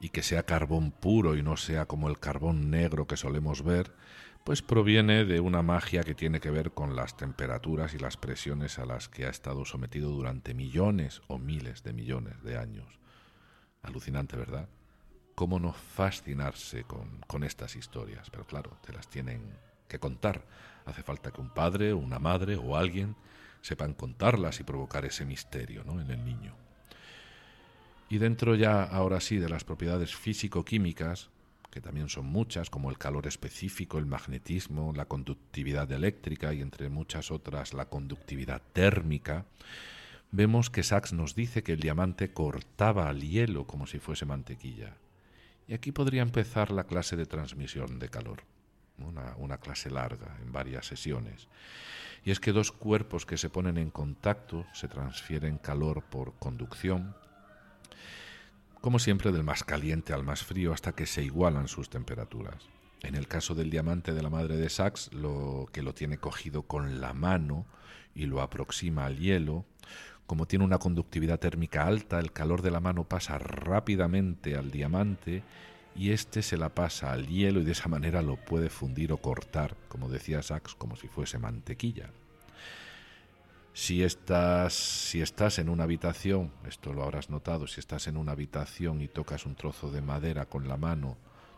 Y 0.00 0.10
que 0.10 0.22
sea 0.22 0.44
carbón 0.44 0.90
puro 0.90 1.36
y 1.36 1.42
no 1.42 1.56
sea 1.56 1.86
como 1.86 2.08
el 2.08 2.18
carbón 2.18 2.70
negro 2.70 3.06
que 3.06 3.16
solemos 3.16 3.62
ver, 3.62 3.92
pues 4.44 4.60
proviene 4.60 5.24
de 5.24 5.40
una 5.40 5.62
magia 5.62 6.02
que 6.02 6.14
tiene 6.14 6.38
que 6.38 6.50
ver 6.50 6.72
con 6.72 6.94
las 6.94 7.16
temperaturas 7.16 7.94
y 7.94 7.98
las 7.98 8.18
presiones 8.18 8.78
a 8.78 8.84
las 8.84 9.08
que 9.08 9.24
ha 9.24 9.30
estado 9.30 9.64
sometido 9.64 10.10
durante 10.10 10.52
millones 10.52 11.22
o 11.28 11.38
miles 11.38 11.82
de 11.82 11.94
millones 11.94 12.42
de 12.42 12.58
años. 12.58 12.98
Alucinante, 13.82 14.36
¿verdad? 14.36 14.68
¿Cómo 15.34 15.58
no 15.58 15.72
fascinarse 15.72 16.84
con, 16.84 17.20
con 17.26 17.42
estas 17.42 17.74
historias? 17.74 18.28
Pero 18.30 18.46
claro, 18.46 18.76
te 18.84 18.92
las 18.92 19.08
tienen 19.08 19.42
que 19.88 19.98
contar. 19.98 20.44
Hace 20.84 21.02
falta 21.02 21.30
que 21.30 21.40
un 21.40 21.48
padre, 21.48 21.94
una 21.94 22.18
madre 22.18 22.56
o 22.56 22.76
alguien 22.76 23.16
sepan 23.62 23.94
contarlas 23.94 24.60
y 24.60 24.64
provocar 24.64 25.06
ese 25.06 25.24
misterio 25.24 25.84
¿no? 25.84 26.00
en 26.00 26.10
el 26.10 26.22
niño. 26.22 26.54
Y 28.08 28.18
dentro 28.18 28.54
ya, 28.54 28.82
ahora 28.82 29.20
sí, 29.20 29.38
de 29.38 29.48
las 29.48 29.64
propiedades 29.64 30.14
físico-químicas, 30.14 31.30
que 31.74 31.80
también 31.80 32.08
son 32.08 32.26
muchas, 32.26 32.70
como 32.70 32.90
el 32.90 32.98
calor 32.98 33.26
específico, 33.26 33.98
el 33.98 34.06
magnetismo, 34.06 34.92
la 34.94 35.06
conductividad 35.06 35.90
eléctrica 35.90 36.54
y 36.54 36.60
entre 36.60 36.88
muchas 36.88 37.32
otras 37.32 37.74
la 37.74 37.86
conductividad 37.86 38.62
térmica, 38.72 39.44
vemos 40.30 40.70
que 40.70 40.84
Sachs 40.84 41.12
nos 41.12 41.34
dice 41.34 41.64
que 41.64 41.72
el 41.72 41.80
diamante 41.80 42.32
cortaba 42.32 43.08
al 43.08 43.22
hielo 43.22 43.66
como 43.66 43.88
si 43.88 43.98
fuese 43.98 44.24
mantequilla. 44.24 44.94
Y 45.66 45.74
aquí 45.74 45.90
podría 45.90 46.22
empezar 46.22 46.70
la 46.70 46.84
clase 46.84 47.16
de 47.16 47.26
transmisión 47.26 47.98
de 47.98 48.08
calor, 48.08 48.44
una, 48.98 49.34
una 49.38 49.58
clase 49.58 49.90
larga, 49.90 50.38
en 50.42 50.52
varias 50.52 50.86
sesiones. 50.86 51.48
Y 52.24 52.30
es 52.30 52.38
que 52.38 52.52
dos 52.52 52.70
cuerpos 52.70 53.26
que 53.26 53.36
se 53.36 53.50
ponen 53.50 53.78
en 53.78 53.90
contacto 53.90 54.64
se 54.72 54.86
transfieren 54.86 55.58
calor 55.58 56.04
por 56.04 56.34
conducción, 56.34 57.16
como 58.84 58.98
siempre 58.98 59.32
del 59.32 59.44
más 59.44 59.64
caliente 59.64 60.12
al 60.12 60.24
más 60.24 60.42
frío 60.42 60.74
hasta 60.74 60.92
que 60.92 61.06
se 61.06 61.22
igualan 61.22 61.68
sus 61.68 61.88
temperaturas. 61.88 62.68
En 63.00 63.14
el 63.14 63.26
caso 63.28 63.54
del 63.54 63.70
diamante 63.70 64.12
de 64.12 64.22
la 64.22 64.28
madre 64.28 64.58
de 64.58 64.68
Sachs, 64.68 65.10
lo 65.14 65.70
que 65.72 65.82
lo 65.82 65.94
tiene 65.94 66.18
cogido 66.18 66.64
con 66.64 67.00
la 67.00 67.14
mano 67.14 67.64
y 68.14 68.26
lo 68.26 68.42
aproxima 68.42 69.06
al 69.06 69.16
hielo, 69.16 69.64
como 70.26 70.44
tiene 70.44 70.66
una 70.66 70.76
conductividad 70.76 71.40
térmica 71.40 71.86
alta, 71.86 72.20
el 72.20 72.30
calor 72.32 72.60
de 72.60 72.72
la 72.72 72.80
mano 72.80 73.04
pasa 73.04 73.38
rápidamente 73.38 74.54
al 74.54 74.70
diamante 74.70 75.42
y 75.96 76.10
éste 76.10 76.42
se 76.42 76.58
la 76.58 76.74
pasa 76.74 77.10
al 77.10 77.26
hielo 77.26 77.62
y 77.62 77.64
de 77.64 77.72
esa 77.72 77.88
manera 77.88 78.20
lo 78.20 78.36
puede 78.36 78.68
fundir 78.68 79.12
o 79.12 79.16
cortar, 79.16 79.78
como 79.88 80.10
decía 80.10 80.42
Sachs, 80.42 80.74
como 80.74 80.96
si 80.96 81.08
fuese 81.08 81.38
mantequilla. 81.38 82.10
Si 83.76 84.04
estás, 84.04 84.72
si 84.72 85.20
estás 85.20 85.58
en 85.58 85.68
una 85.68 85.82
habitación, 85.82 86.52
esto 86.64 86.92
lo 86.92 87.02
habrás 87.02 87.28
notado, 87.28 87.66
si 87.66 87.80
estás 87.80 88.06
en 88.06 88.16
una 88.16 88.30
habitación 88.30 89.02
y 89.02 89.08
tocas 89.08 89.46
un 89.46 89.56
trozo 89.56 89.90
de 89.90 90.00
madera 90.00 90.46
con 90.46 90.68
la 90.68 90.76
mano, 90.76 91.16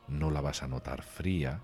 no 0.08 0.30
la 0.30 0.40
vas 0.40 0.62
a 0.62 0.66
notar 0.66 1.02
fría, 1.02 1.60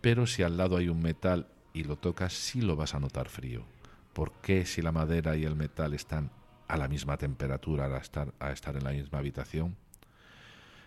pero 0.00 0.26
si 0.26 0.42
al 0.42 0.56
lado 0.56 0.78
hay 0.78 0.88
un 0.88 1.02
metal 1.02 1.48
y 1.74 1.84
lo 1.84 1.96
tocas, 1.96 2.32
sí 2.32 2.62
lo 2.62 2.74
vas 2.74 2.94
a 2.94 3.00
notar 3.00 3.28
frío. 3.28 3.66
¿Por 4.14 4.32
qué 4.40 4.64
si 4.64 4.80
la 4.80 4.92
madera 4.92 5.36
y 5.36 5.44
el 5.44 5.56
metal 5.56 5.92
están 5.92 6.30
a 6.68 6.78
la 6.78 6.88
misma 6.88 7.18
temperatura 7.18 7.84
a 7.84 7.98
estar, 7.98 8.32
a 8.40 8.52
estar 8.52 8.76
en 8.76 8.84
la 8.84 8.92
misma 8.92 9.18
habitación? 9.18 9.76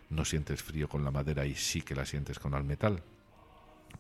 No 0.10 0.26
sientes 0.26 0.64
frío 0.64 0.90
con 0.90 1.04
la 1.04 1.12
madera 1.12 1.46
y 1.46 1.54
sí 1.54 1.84
que 1.84 1.94
la 1.94 2.08
sientes 2.08 2.40
con 2.40 2.56
el 2.56 2.64
metal. 2.64 3.04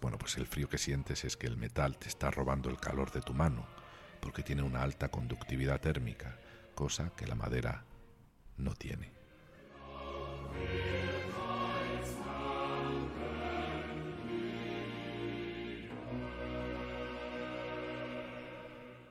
Bueno, 0.02 0.17
pues 0.17 0.36
el 0.38 0.47
frío 0.47 0.67
que 0.67 0.80
sientes 0.80 1.25
es 1.25 1.38
que 1.38 1.45
el 1.45 1.58
metal 1.58 1.95
te 1.99 2.08
está 2.08 2.32
robando 2.32 2.71
el 2.71 2.78
calor 2.78 3.12
de 3.12 3.21
tu 3.21 3.36
mano 3.36 3.79
porque 4.20 4.44
tiene 4.44 4.64
una 4.64 4.84
alta 4.84 5.10
conductividad 5.10 5.80
térmica, 5.80 6.38
cosa 6.76 7.12
que 7.16 7.28
la 7.28 7.36
madera 7.36 7.84
no 8.58 8.74
tiene. 8.74 9.12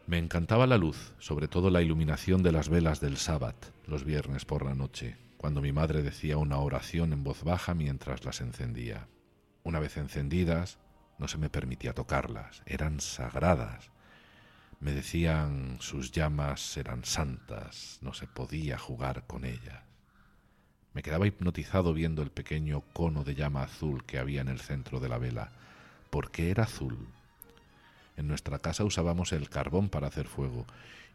Me 0.08 0.16
encantaba 0.16 0.66
la 0.66 0.78
luz, 0.78 1.12
sobre 1.18 1.48
todo 1.48 1.68
la 1.68 1.82
iluminación 1.82 2.42
de 2.42 2.50
las 2.50 2.70
velas 2.70 2.98
del 2.98 3.18
sábado, 3.18 3.58
los 3.86 4.04
viernes 4.04 4.46
por 4.46 4.64
la 4.64 4.74
noche, 4.74 5.18
cuando 5.36 5.60
mi 5.60 5.70
madre 5.70 6.02
decía 6.02 6.38
una 6.38 6.56
oración 6.58 7.12
en 7.12 7.22
voz 7.24 7.44
baja 7.44 7.74
mientras 7.74 8.24
las 8.24 8.40
encendía. 8.40 9.06
Una 9.64 9.80
vez 9.80 9.98
encendidas, 9.98 10.78
no 11.18 11.28
se 11.28 11.36
me 11.36 11.50
permitía 11.50 11.92
tocarlas, 11.92 12.62
eran 12.64 13.00
sagradas, 13.00 13.90
me 14.80 14.92
decían 14.92 15.78
sus 15.80 16.12
llamas 16.12 16.76
eran 16.76 17.04
santas, 17.04 17.98
no 18.00 18.14
se 18.14 18.28
podía 18.28 18.78
jugar 18.78 19.26
con 19.26 19.44
ellas. 19.44 19.82
Me 20.94 21.02
quedaba 21.02 21.26
hipnotizado 21.26 21.92
viendo 21.92 22.22
el 22.22 22.30
pequeño 22.30 22.82
cono 22.92 23.24
de 23.24 23.34
llama 23.34 23.62
azul 23.62 24.04
que 24.04 24.18
había 24.18 24.40
en 24.40 24.48
el 24.48 24.60
centro 24.60 25.00
de 25.00 25.08
la 25.08 25.18
vela. 25.18 25.50
¿Por 26.10 26.30
qué 26.30 26.50
era 26.50 26.64
azul? 26.64 27.08
En 28.16 28.28
nuestra 28.28 28.60
casa 28.60 28.84
usábamos 28.84 29.32
el 29.32 29.48
carbón 29.48 29.88
para 29.88 30.06
hacer 30.06 30.26
fuego, 30.26 30.64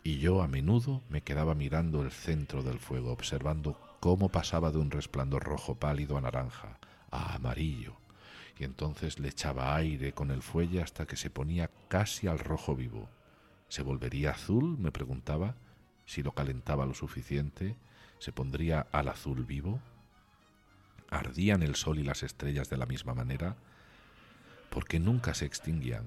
y 0.03 0.19
yo 0.19 0.41
a 0.41 0.47
menudo 0.47 1.01
me 1.09 1.21
quedaba 1.21 1.55
mirando 1.55 2.01
el 2.01 2.11
centro 2.11 2.63
del 2.63 2.79
fuego, 2.79 3.11
observando 3.11 3.79
cómo 4.01 4.27
pasaba 4.27 4.71
de 4.71 4.77
un 4.77 4.91
resplandor 4.91 5.43
rojo 5.43 5.75
pálido 5.75 6.17
a 6.17 6.21
naranja, 6.21 6.77
a 7.11 7.35
amarillo, 7.35 7.93
y 8.59 8.65
entonces 8.65 9.19
le 9.19 9.29
echaba 9.29 9.75
aire 9.75 10.11
con 10.11 10.31
el 10.31 10.41
fuelle 10.41 10.81
hasta 10.81 11.05
que 11.05 11.15
se 11.15 11.29
ponía 11.29 11.69
casi 11.87 12.27
al 12.27 12.39
rojo 12.39 12.75
vivo. 12.75 13.09
¿Se 13.73 13.81
volvería 13.81 14.29
azul? 14.29 14.77
me 14.77 14.91
preguntaba. 14.91 15.55
Si 16.05 16.21
lo 16.21 16.33
calentaba 16.33 16.85
lo 16.85 16.93
suficiente, 16.93 17.75
¿se 18.19 18.31
pondría 18.31 18.85
al 18.91 19.07
azul 19.07 19.45
vivo? 19.45 19.79
¿Ardían 21.09 21.63
el 21.63 21.73
sol 21.73 21.97
y 21.97 22.03
las 22.03 22.21
estrellas 22.21 22.69
de 22.69 22.77
la 22.77 22.85
misma 22.85 23.15
manera? 23.15 23.55
porque 24.69 24.99
nunca 24.99 25.33
se 25.33 25.45
extinguían? 25.45 26.05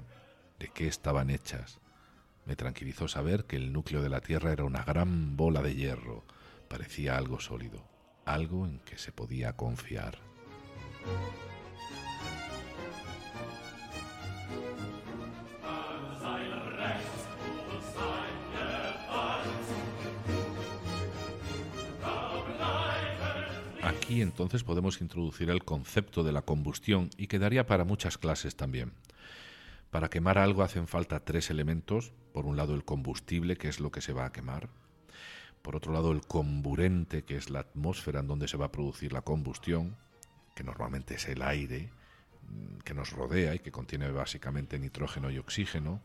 ¿De 0.60 0.68
qué 0.68 0.86
estaban 0.86 1.28
hechas? 1.28 1.80
Me 2.44 2.54
tranquilizó 2.54 3.08
saber 3.08 3.46
que 3.46 3.56
el 3.56 3.72
núcleo 3.72 4.00
de 4.00 4.10
la 4.10 4.20
Tierra 4.20 4.52
era 4.52 4.62
una 4.62 4.84
gran 4.84 5.36
bola 5.36 5.60
de 5.60 5.74
hierro. 5.74 6.22
Parecía 6.68 7.16
algo 7.16 7.40
sólido, 7.40 7.84
algo 8.26 8.64
en 8.64 8.78
que 8.78 8.96
se 8.96 9.10
podía 9.10 9.56
confiar. 9.56 10.20
Aquí 24.06 24.22
entonces 24.22 24.62
podemos 24.62 25.00
introducir 25.00 25.50
el 25.50 25.64
concepto 25.64 26.22
de 26.22 26.30
la 26.30 26.42
combustión 26.42 27.10
y 27.18 27.26
quedaría 27.26 27.66
para 27.66 27.82
muchas 27.82 28.18
clases 28.18 28.54
también. 28.54 28.92
Para 29.90 30.08
quemar 30.08 30.38
algo 30.38 30.62
hacen 30.62 30.86
falta 30.86 31.24
tres 31.24 31.50
elementos. 31.50 32.12
Por 32.32 32.46
un 32.46 32.56
lado 32.56 32.76
el 32.76 32.84
combustible, 32.84 33.56
que 33.56 33.66
es 33.66 33.80
lo 33.80 33.90
que 33.90 34.00
se 34.00 34.12
va 34.12 34.24
a 34.24 34.30
quemar. 34.30 34.68
Por 35.60 35.74
otro 35.74 35.92
lado 35.92 36.12
el 36.12 36.20
comburente, 36.20 37.24
que 37.24 37.36
es 37.36 37.50
la 37.50 37.58
atmósfera 37.58 38.20
en 38.20 38.28
donde 38.28 38.46
se 38.46 38.56
va 38.56 38.66
a 38.66 38.70
producir 38.70 39.12
la 39.12 39.22
combustión, 39.22 39.96
que 40.54 40.62
normalmente 40.62 41.16
es 41.16 41.26
el 41.26 41.42
aire 41.42 41.90
mm, 42.48 42.82
que 42.84 42.94
nos 42.94 43.10
rodea 43.10 43.56
y 43.56 43.58
que 43.58 43.72
contiene 43.72 44.08
básicamente 44.12 44.78
nitrógeno 44.78 45.32
y 45.32 45.38
oxígeno. 45.38 46.00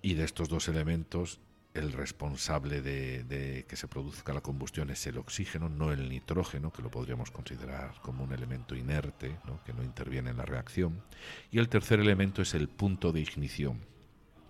Y 0.00 0.14
de 0.14 0.22
estos 0.22 0.48
dos 0.48 0.68
elementos 0.68 1.40
el 1.76 1.92
responsable 1.92 2.80
de, 2.80 3.64
que 3.68 3.76
se 3.76 3.88
produzca 3.88 4.32
la 4.32 4.40
combustión 4.40 4.90
es 4.90 5.06
el 5.06 5.18
oxígeno, 5.18 5.68
no 5.68 5.92
el 5.92 6.08
nitrógeno, 6.08 6.72
que 6.72 6.82
lo 6.82 6.90
podríamos 6.90 7.30
considerar 7.30 7.94
como 8.02 8.24
un 8.24 8.32
elemento 8.32 8.74
inerte, 8.74 9.38
que 9.64 9.72
no 9.72 9.82
interviene 9.82 10.30
en 10.30 10.38
la 10.38 10.44
reacción. 10.44 11.02
Y 11.50 11.58
el 11.58 11.68
tercer 11.68 12.00
elemento 12.00 12.42
es 12.42 12.54
el 12.54 12.68
punto 12.68 13.12
de 13.12 13.20
ignición, 13.20 13.80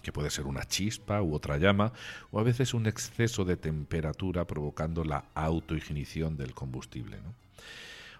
que 0.03 0.12
puede 0.12 0.31
ser 0.31 0.47
una 0.47 0.65
chispa 0.65 1.23
u 1.23 1.35
otra 1.35 1.59
llama, 1.59 1.93
o 2.31 2.39
a 2.39 2.43
veces 2.43 2.75
un 2.75 2.87
exceso 2.87 3.45
de 3.45 3.57
temperatura 3.57 4.47
provocando 4.47 5.05
la 5.05 5.25
autoignición 5.35 6.37
del 6.37 6.55
combustible. 6.55 7.19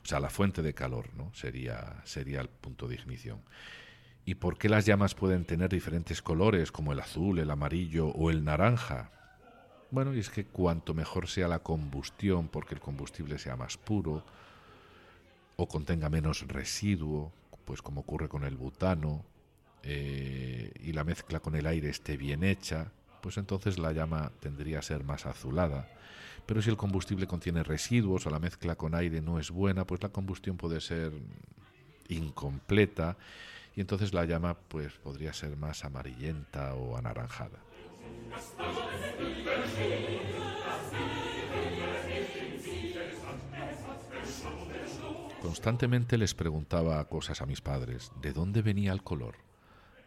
O 0.03 0.09
sea, 0.09 0.21
la 0.21 0.31
fuente 0.31 0.63
de 0.63 0.75
calor 0.75 1.11
¿no? 1.15 1.33
sería, 1.35 2.03
sería 2.05 2.41
el 2.41 2.49
punto 2.49 2.87
de 2.87 2.95
ignición 2.97 3.41
y 4.27 4.35
por 4.35 4.59
qué 4.59 4.69
las 4.69 4.85
llamas 4.85 5.15
pueden 5.15 5.45
tener 5.45 5.71
diferentes 5.71 6.21
colores 6.21 6.73
como 6.73 6.93
el 6.93 6.99
azul, 6.99 7.39
el 7.39 7.49
amarillo 7.49 8.09
o 8.09 8.29
el 8.29 8.45
naranja. 8.45 9.13
Bueno, 9.93 10.13
y 10.13 10.19
es 10.19 10.31
que 10.31 10.45
cuanto 10.45 10.95
mejor 10.95 11.29
sea 11.29 11.47
la 11.47 11.61
combustión, 11.61 12.49
porque 12.49 12.75
el 12.75 12.81
combustible 12.81 13.39
sea 13.39 13.55
más 13.55 13.77
puro 13.77 14.25
o 15.55 15.69
contenga 15.69 16.11
menos 16.11 16.45
residuo, 16.49 17.33
pues 17.65 17.81
como 17.83 18.01
ocurre 18.01 18.29
con 18.29 18.43
el 18.43 18.57
butano, 18.57 19.25
eh, 19.85 20.73
y 20.83 20.93
la 20.93 21.05
mezcla 21.05 21.39
con 21.39 21.55
el 21.55 21.65
aire 21.65 21.89
esté 21.89 22.17
bien 22.17 22.43
hecha, 22.43 22.91
pues 23.21 23.39
entonces 23.39 23.79
la 23.79 23.93
llama 23.93 24.33
tendría 24.41 24.81
a 24.81 24.83
ser 24.83 25.05
más 25.05 25.25
azulada. 25.25 25.89
Pero 26.47 26.61
si 26.63 26.71
el 26.71 26.77
combustible 26.77 27.29
contiene 27.29 27.63
residuos 27.63 28.27
o 28.27 28.31
la 28.31 28.41
mezcla 28.41 28.75
con 28.75 28.97
aire 28.97 29.21
no 29.21 29.39
es 29.39 29.53
buena, 29.53 29.87
pues 29.87 30.03
la 30.03 30.09
combustión 30.09 30.57
puede 30.57 30.81
ser 30.81 31.13
incompleta 32.09 33.17
y 33.77 33.83
entonces 33.83 34.15
la 34.15 34.25
llama 34.25 34.57
pues 34.69 34.95
podría 34.95 35.35
ser 35.35 35.57
más 35.57 35.85
amarillenta 35.85 36.75
o 36.75 36.97
anaranjada. 36.97 37.61
Constantemente 45.43 46.17
les 46.17 46.35
preguntaba 46.35 47.05
cosas 47.05 47.43
a 47.43 47.47
mis 47.47 47.61
padres, 47.61 48.11
¿de 48.21 48.33
dónde 48.33 48.63
venía 48.63 48.93
el 48.93 49.03
color? 49.03 49.37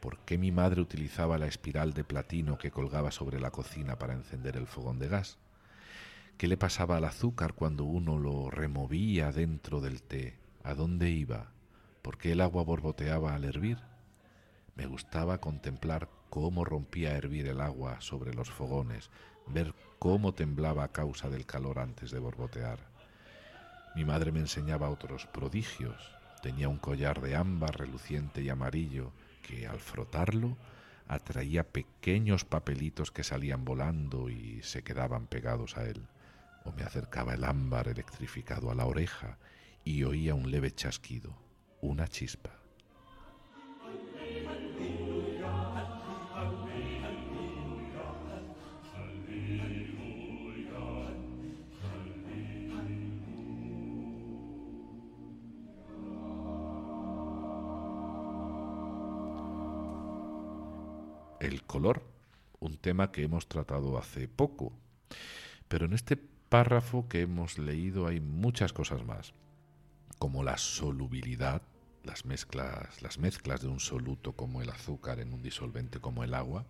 ¿Por 0.02 0.18
qué 0.20 0.38
mi 0.38 0.52
madre 0.52 0.82
utilizaba 0.82 1.38
la 1.38 1.46
espiral 1.46 1.94
de 1.94 2.04
platino 2.04 2.58
que 2.58 2.72
colgaba 2.72 3.12
sobre 3.12 3.40
la 3.40 3.52
cocina 3.52 4.00
para 4.00 4.14
encender 4.14 4.58
el 4.58 4.66
fogón 4.66 4.98
de 4.98 5.10
gas? 5.10 5.38
¿Qué 6.38 6.48
le 6.48 6.58
pasaba 6.58 6.98
al 6.98 7.04
azúcar 7.04 7.54
cuando 7.54 7.84
uno 7.84 8.18
lo 8.18 8.50
removía 8.50 9.32
dentro 9.32 9.80
del 9.80 10.02
té? 10.02 10.40
¿A 10.64 10.74
dónde 10.74 11.12
iba? 11.12 11.52
¿Por 12.02 12.18
qué 12.18 12.32
el 12.32 12.42
agua 12.42 12.64
borboteaba 12.64 13.36
al 13.36 13.44
hervir? 13.44 13.78
Me 14.76 14.86
gustaba 14.86 15.40
contemplar 15.40 16.10
cómo 16.30 16.64
rompía 16.64 17.10
a 17.10 17.18
hervir 17.18 17.48
el 17.48 17.60
agua 17.60 18.00
sobre 18.00 18.34
los 18.34 18.50
fogones, 18.50 19.10
ver 19.48 19.74
cómo 20.00 20.34
temblaba 20.34 20.86
a 20.86 20.92
causa 20.92 21.30
del 21.30 21.46
calor 21.46 21.80
antes 21.80 22.12
de 22.12 22.20
borbotear. 22.20 22.80
Mi 23.96 24.06
madre 24.06 24.32
me 24.32 24.40
enseñaba 24.40 24.90
otros 24.90 25.26
prodigios. 25.26 26.16
Tenía 26.42 26.70
un 26.70 26.78
collar 26.78 27.20
de 27.22 27.36
ámbar 27.36 27.78
reluciente 27.78 28.42
y 28.42 28.50
amarillo 28.50 29.12
que 29.42 29.68
al 29.68 29.80
frotarlo 29.80 30.56
atraía 31.08 31.64
pequeños 31.64 32.46
papelitos 32.46 33.12
que 33.12 33.24
salían 33.24 33.66
volando 33.66 34.30
y 34.30 34.62
se 34.62 34.84
quedaban 34.84 35.28
pegados 35.28 35.76
a 35.76 35.86
él. 35.86 36.08
O 36.64 36.72
me 36.72 36.84
acercaba 36.84 37.34
el 37.34 37.44
ámbar 37.44 37.88
electrificado 37.88 38.72
a 38.72 38.76
la 38.76 38.86
oreja 38.86 39.38
y 39.84 40.04
oía 40.04 40.36
un 40.36 40.52
leve 40.52 40.72
chasquido, 40.72 41.36
una 41.82 42.08
chispa. 42.08 42.60
el 61.40 61.64
color, 61.64 62.04
un 62.60 62.78
tema 62.78 63.12
que 63.12 63.24
hemos 63.24 63.48
tratado 63.48 63.98
hace 63.98 64.28
poco. 64.28 64.74
Pero 65.68 65.86
en 65.86 65.94
este 65.94 66.18
párrafo 66.18 67.08
que 67.08 67.22
hemos 67.22 67.58
leído 67.58 68.08
hay 68.08 68.20
muchas 68.20 68.74
cosas 68.74 69.04
más, 69.06 69.34
como 70.20 70.44
la 70.44 70.58
solubilidad, 70.58 71.62
las 72.04 72.26
mezclas, 72.26 73.02
las 73.02 73.18
mezclas 73.18 73.62
de 73.62 73.68
un 73.68 73.80
soluto 73.80 74.34
como 74.34 74.62
el 74.62 74.70
azúcar 74.70 75.20
en 75.20 75.34
un 75.34 75.42
disolvente 75.42 76.00
como 76.00 76.24
el 76.24 76.34
agua, 76.34 76.66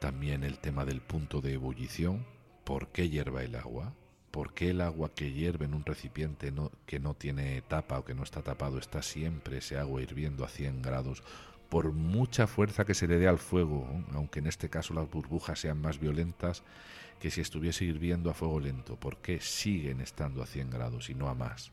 también 0.00 0.42
el 0.42 0.58
tema 0.58 0.84
del 0.84 1.00
punto 1.00 1.40
de 1.40 1.52
ebullición, 1.52 2.26
por 2.64 2.88
qué 2.88 3.08
hierva 3.08 3.42
el 3.44 3.54
agua, 3.54 3.94
por 4.30 4.54
qué 4.54 4.70
el 4.70 4.80
agua 4.80 5.14
que 5.14 5.32
hierve 5.32 5.66
en 5.66 5.74
un 5.74 5.84
recipiente 5.84 6.52
que 6.86 6.98
no 6.98 7.14
tiene 7.14 7.60
tapa 7.62 7.98
o 7.98 8.04
que 8.04 8.14
no 8.14 8.22
está 8.22 8.42
tapado 8.42 8.78
está 8.78 9.02
siempre 9.02 9.58
ese 9.58 9.78
agua 9.78 10.02
hirviendo 10.02 10.44
a 10.44 10.48
100 10.48 10.82
grados 10.82 11.22
por 11.68 11.92
mucha 11.92 12.46
fuerza 12.46 12.84
que 12.84 12.94
se 12.94 13.06
le 13.06 13.18
dé 13.18 13.28
al 13.28 13.38
fuego, 13.38 13.86
aunque 14.12 14.40
en 14.40 14.46
este 14.46 14.68
caso 14.68 14.92
las 14.94 15.10
burbujas 15.10 15.60
sean 15.60 15.80
más 15.80 15.98
violentas 15.98 16.62
que 17.18 17.30
si 17.30 17.40
estuviese 17.40 17.84
hirviendo 17.84 18.30
a 18.30 18.34
fuego 18.34 18.58
lento, 18.58 18.96
¿por 18.96 19.18
qué 19.18 19.40
siguen 19.40 20.00
estando 20.00 20.42
a 20.42 20.46
100 20.46 20.70
grados 20.70 21.08
y 21.08 21.14
no 21.14 21.28
a 21.28 21.34
más? 21.34 21.72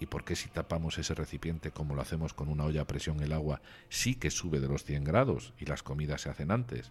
¿Y 0.00 0.06
por 0.06 0.24
qué 0.24 0.34
si 0.34 0.48
tapamos 0.48 0.98
ese 0.98 1.14
recipiente 1.14 1.70
como 1.70 1.94
lo 1.94 2.00
hacemos 2.00 2.32
con 2.32 2.48
una 2.48 2.64
olla 2.64 2.82
a 2.82 2.86
presión 2.86 3.20
el 3.20 3.32
agua 3.32 3.60
sí 3.90 4.14
que 4.14 4.30
sube 4.30 4.58
de 4.58 4.68
los 4.68 4.84
100 4.84 5.04
grados 5.04 5.52
y 5.60 5.66
las 5.66 5.82
comidas 5.82 6.22
se 6.22 6.30
hacen 6.30 6.50
antes? 6.50 6.90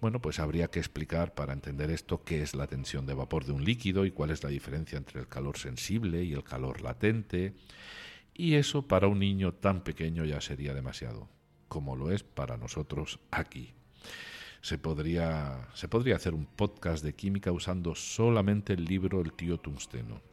Bueno, 0.00 0.20
pues 0.20 0.38
habría 0.38 0.68
que 0.68 0.78
explicar 0.78 1.34
para 1.34 1.52
entender 1.52 1.90
esto 1.90 2.22
qué 2.22 2.42
es 2.42 2.54
la 2.54 2.68
tensión 2.68 3.06
de 3.06 3.14
vapor 3.14 3.46
de 3.46 3.52
un 3.52 3.64
líquido 3.64 4.04
y 4.04 4.12
cuál 4.12 4.30
es 4.30 4.44
la 4.44 4.50
diferencia 4.50 4.96
entre 4.96 5.18
el 5.18 5.26
calor 5.26 5.58
sensible 5.58 6.22
y 6.22 6.34
el 6.34 6.44
calor 6.44 6.82
latente 6.82 7.54
y 8.38 8.54
eso 8.54 8.86
para 8.86 9.08
un 9.08 9.18
niño 9.18 9.52
tan 9.52 9.82
pequeño 9.82 10.24
ya 10.24 10.40
sería 10.40 10.72
demasiado, 10.72 11.28
como 11.66 11.96
lo 11.96 12.12
es 12.12 12.22
para 12.22 12.56
nosotros 12.56 13.18
aquí. 13.32 13.74
Se 14.60 14.78
podría, 14.78 15.68
se 15.74 15.88
podría 15.88 16.14
hacer 16.14 16.34
un 16.34 16.46
podcast 16.46 17.02
de 17.02 17.14
química 17.14 17.50
usando 17.50 17.96
solamente 17.96 18.74
el 18.74 18.84
libro 18.84 19.20
El 19.20 19.32
tío 19.32 19.58
Tungsteno. 19.58 20.27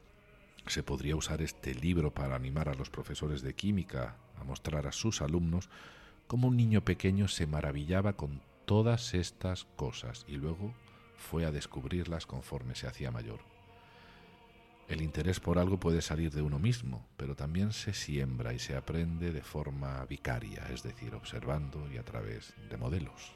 Se 0.67 0.83
podría 0.83 1.15
usar 1.15 1.41
este 1.41 1.75
libro 1.75 2.13
para 2.13 2.35
animar 2.35 2.69
a 2.69 2.73
los 2.73 2.89
profesores 2.89 3.41
de 3.41 3.53
química 3.53 4.17
a 4.39 4.43
mostrar 4.43 4.87
a 4.87 4.91
sus 4.91 5.21
alumnos 5.21 5.69
cómo 6.27 6.47
un 6.47 6.57
niño 6.57 6.83
pequeño 6.83 7.27
se 7.27 7.47
maravillaba 7.47 8.13
con 8.13 8.41
todas 8.65 9.13
estas 9.13 9.65
cosas 9.75 10.25
y 10.27 10.37
luego 10.37 10.73
fue 11.15 11.45
a 11.45 11.51
descubrirlas 11.51 12.25
conforme 12.25 12.75
se 12.75 12.87
hacía 12.87 13.11
mayor. 13.11 13.39
El 14.87 15.01
interés 15.01 15.39
por 15.39 15.57
algo 15.57 15.79
puede 15.79 16.01
salir 16.01 16.31
de 16.31 16.43
uno 16.43 16.59
mismo, 16.59 17.07
pero 17.17 17.35
también 17.35 17.73
se 17.73 17.93
siembra 17.93 18.53
y 18.53 18.59
se 18.59 18.75
aprende 18.75 19.31
de 19.31 19.41
forma 19.41 20.05
vicaria, 20.05 20.67
es 20.71 20.83
decir, 20.83 21.15
observando 21.15 21.91
y 21.91 21.97
a 21.97 22.03
través 22.03 22.53
de 22.69 22.77
modelos. 22.77 23.35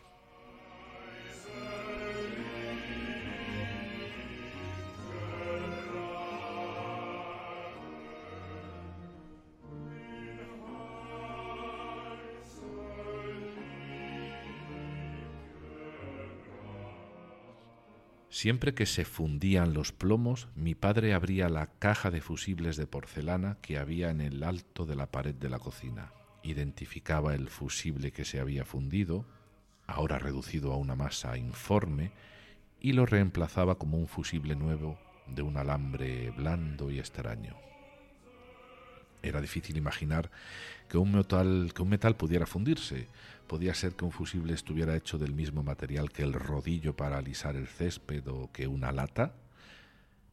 Siempre 18.41 18.73
que 18.73 18.85
se 18.85 19.03
fundían 19.03 19.73
los 19.73 19.91
plomos, 19.91 20.47
mi 20.55 20.73
padre 20.73 21.13
abría 21.13 21.49
la 21.49 21.67
caja 21.67 22.09
de 22.09 22.21
fusibles 22.21 22.77
de 22.77 22.87
porcelana 22.87 23.57
que 23.61 23.77
había 23.77 24.11
en 24.11 24.21
el 24.21 24.43
alto 24.43 24.85
de 24.85 24.95
la 24.95 25.07
pared 25.07 25.35
de 25.35 25.49
la 25.49 25.59
cocina. 25.59 26.13
Identificaba 26.41 27.35
el 27.35 27.49
fusible 27.49 28.13
que 28.13 28.23
se 28.23 28.39
había 28.39 28.63
fundido, 28.63 29.25
ahora 29.87 30.19
reducido 30.19 30.71
a 30.71 30.77
una 30.77 30.95
masa 30.95 31.37
informe, 31.37 32.13
y 32.79 32.93
lo 32.93 33.05
reemplazaba 33.05 33.77
como 33.77 33.97
un 33.97 34.07
fusible 34.07 34.55
nuevo 34.55 34.97
de 35.27 35.41
un 35.41 35.57
alambre 35.57 36.31
blando 36.31 36.91
y 36.91 36.99
extraño. 36.99 37.57
Era 39.21 39.41
difícil 39.41 39.77
imaginar 39.77 40.31
que 40.87 40.97
un 40.97 41.11
metal, 41.11 41.71
que 41.73 41.81
un 41.81 41.89
metal 41.89 42.15
pudiera 42.15 42.45
fundirse. 42.45 43.07
Podía 43.47 43.73
ser 43.73 43.95
que 43.95 44.05
un 44.05 44.11
fusible 44.11 44.53
estuviera 44.53 44.95
hecho 44.95 45.17
del 45.17 45.33
mismo 45.33 45.63
material 45.63 46.11
que 46.11 46.23
el 46.23 46.33
rodillo 46.33 46.95
para 46.95 47.17
alisar 47.17 47.55
el 47.55 47.67
césped 47.67 48.27
o 48.27 48.51
que 48.51 48.67
una 48.67 48.91
lata. 48.91 49.33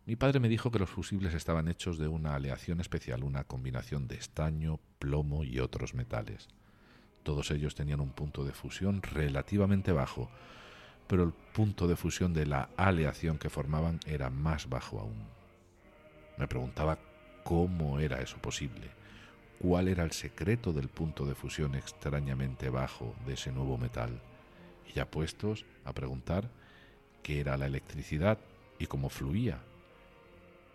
Mi 0.06 0.14
padre 0.14 0.38
me 0.38 0.48
dijo 0.48 0.70
que 0.70 0.78
los 0.78 0.90
fusibles 0.90 1.34
estaban 1.34 1.66
hechos 1.66 1.98
de 1.98 2.06
una 2.06 2.34
aleación 2.36 2.80
especial, 2.80 3.24
una 3.24 3.42
combinación 3.42 4.06
de 4.06 4.14
estaño, 4.14 4.78
plomo 5.00 5.42
y 5.42 5.58
otros 5.58 5.94
metales. 5.94 6.48
Todos 7.24 7.50
ellos 7.50 7.74
tenían 7.74 8.00
un 8.00 8.12
punto 8.12 8.44
de 8.44 8.52
fusión 8.52 9.02
relativamente 9.02 9.90
bajo, 9.90 10.30
pero 11.08 11.24
el 11.24 11.32
punto 11.32 11.88
de 11.88 11.96
fusión 11.96 12.32
de 12.32 12.46
la 12.46 12.68
aleación 12.76 13.38
que 13.38 13.50
formaban 13.50 13.98
era 14.06 14.30
más 14.30 14.68
bajo 14.68 15.00
aún. 15.00 15.26
Me 16.38 16.46
preguntaba 16.46 16.98
¿Cómo 17.46 18.00
era 18.00 18.20
eso 18.20 18.38
posible? 18.38 18.90
¿Cuál 19.60 19.86
era 19.86 20.02
el 20.02 20.10
secreto 20.10 20.72
del 20.72 20.88
punto 20.88 21.24
de 21.24 21.36
fusión 21.36 21.76
extrañamente 21.76 22.70
bajo 22.70 23.14
de 23.24 23.34
ese 23.34 23.52
nuevo 23.52 23.78
metal? 23.78 24.20
Y 24.88 24.94
ya 24.94 25.08
puestos 25.08 25.64
a 25.84 25.92
preguntar 25.92 26.50
qué 27.22 27.38
era 27.38 27.56
la 27.56 27.66
electricidad 27.66 28.40
y 28.80 28.86
cómo 28.86 29.10
fluía. 29.10 29.60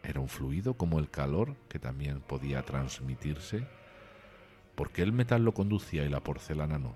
¿Era 0.01 0.21
un 0.21 0.29
fluido 0.29 0.75
como 0.75 0.99
el 0.99 1.09
calor 1.09 1.57
que 1.67 1.77
también 1.77 2.21
podía 2.21 2.63
transmitirse? 2.63 3.67
¿Por 4.73 4.91
qué 4.91 5.01
el 5.01 5.11
metal 5.11 5.43
lo 5.43 5.53
conducía 5.53 6.05
y 6.05 6.09
la 6.09 6.23
porcelana 6.23 6.79
no? 6.79 6.95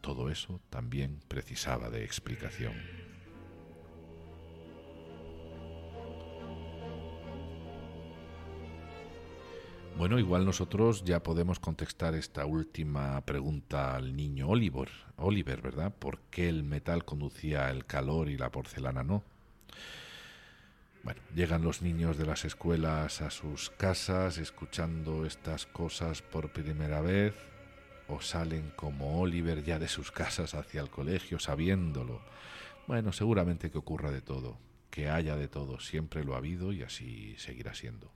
Todo 0.00 0.30
eso 0.30 0.62
también 0.70 1.20
precisaba 1.28 1.90
de 1.90 2.04
explicación. 2.04 3.03
Bueno, 10.04 10.18
igual 10.18 10.44
nosotros 10.44 11.02
ya 11.02 11.22
podemos 11.22 11.58
contestar 11.58 12.14
esta 12.14 12.44
última 12.44 13.18
pregunta 13.22 13.96
al 13.96 14.14
niño 14.14 14.50
Oliver, 14.50 14.90
Oliver, 15.16 15.62
¿verdad? 15.62 15.94
¿Por 15.94 16.18
qué 16.30 16.50
el 16.50 16.62
metal 16.62 17.06
conducía 17.06 17.70
el 17.70 17.86
calor 17.86 18.28
y 18.28 18.36
la 18.36 18.52
porcelana 18.52 19.02
no? 19.02 19.22
Bueno, 21.04 21.22
llegan 21.34 21.62
los 21.62 21.80
niños 21.80 22.18
de 22.18 22.26
las 22.26 22.44
escuelas 22.44 23.22
a 23.22 23.30
sus 23.30 23.70
casas 23.70 24.36
escuchando 24.36 25.24
estas 25.24 25.64
cosas 25.64 26.20
por 26.20 26.52
primera 26.52 27.00
vez 27.00 27.34
o 28.06 28.20
salen 28.20 28.74
como 28.76 29.22
Oliver 29.22 29.64
ya 29.64 29.78
de 29.78 29.88
sus 29.88 30.12
casas 30.12 30.52
hacia 30.52 30.82
el 30.82 30.90
colegio 30.90 31.38
sabiéndolo. 31.38 32.20
Bueno, 32.86 33.14
seguramente 33.14 33.70
que 33.70 33.78
ocurra 33.78 34.10
de 34.10 34.20
todo, 34.20 34.58
que 34.90 35.08
haya 35.08 35.34
de 35.36 35.48
todo, 35.48 35.80
siempre 35.80 36.24
lo 36.24 36.34
ha 36.34 36.38
habido 36.44 36.74
y 36.74 36.82
así 36.82 37.36
seguirá 37.38 37.72
siendo. 37.72 38.12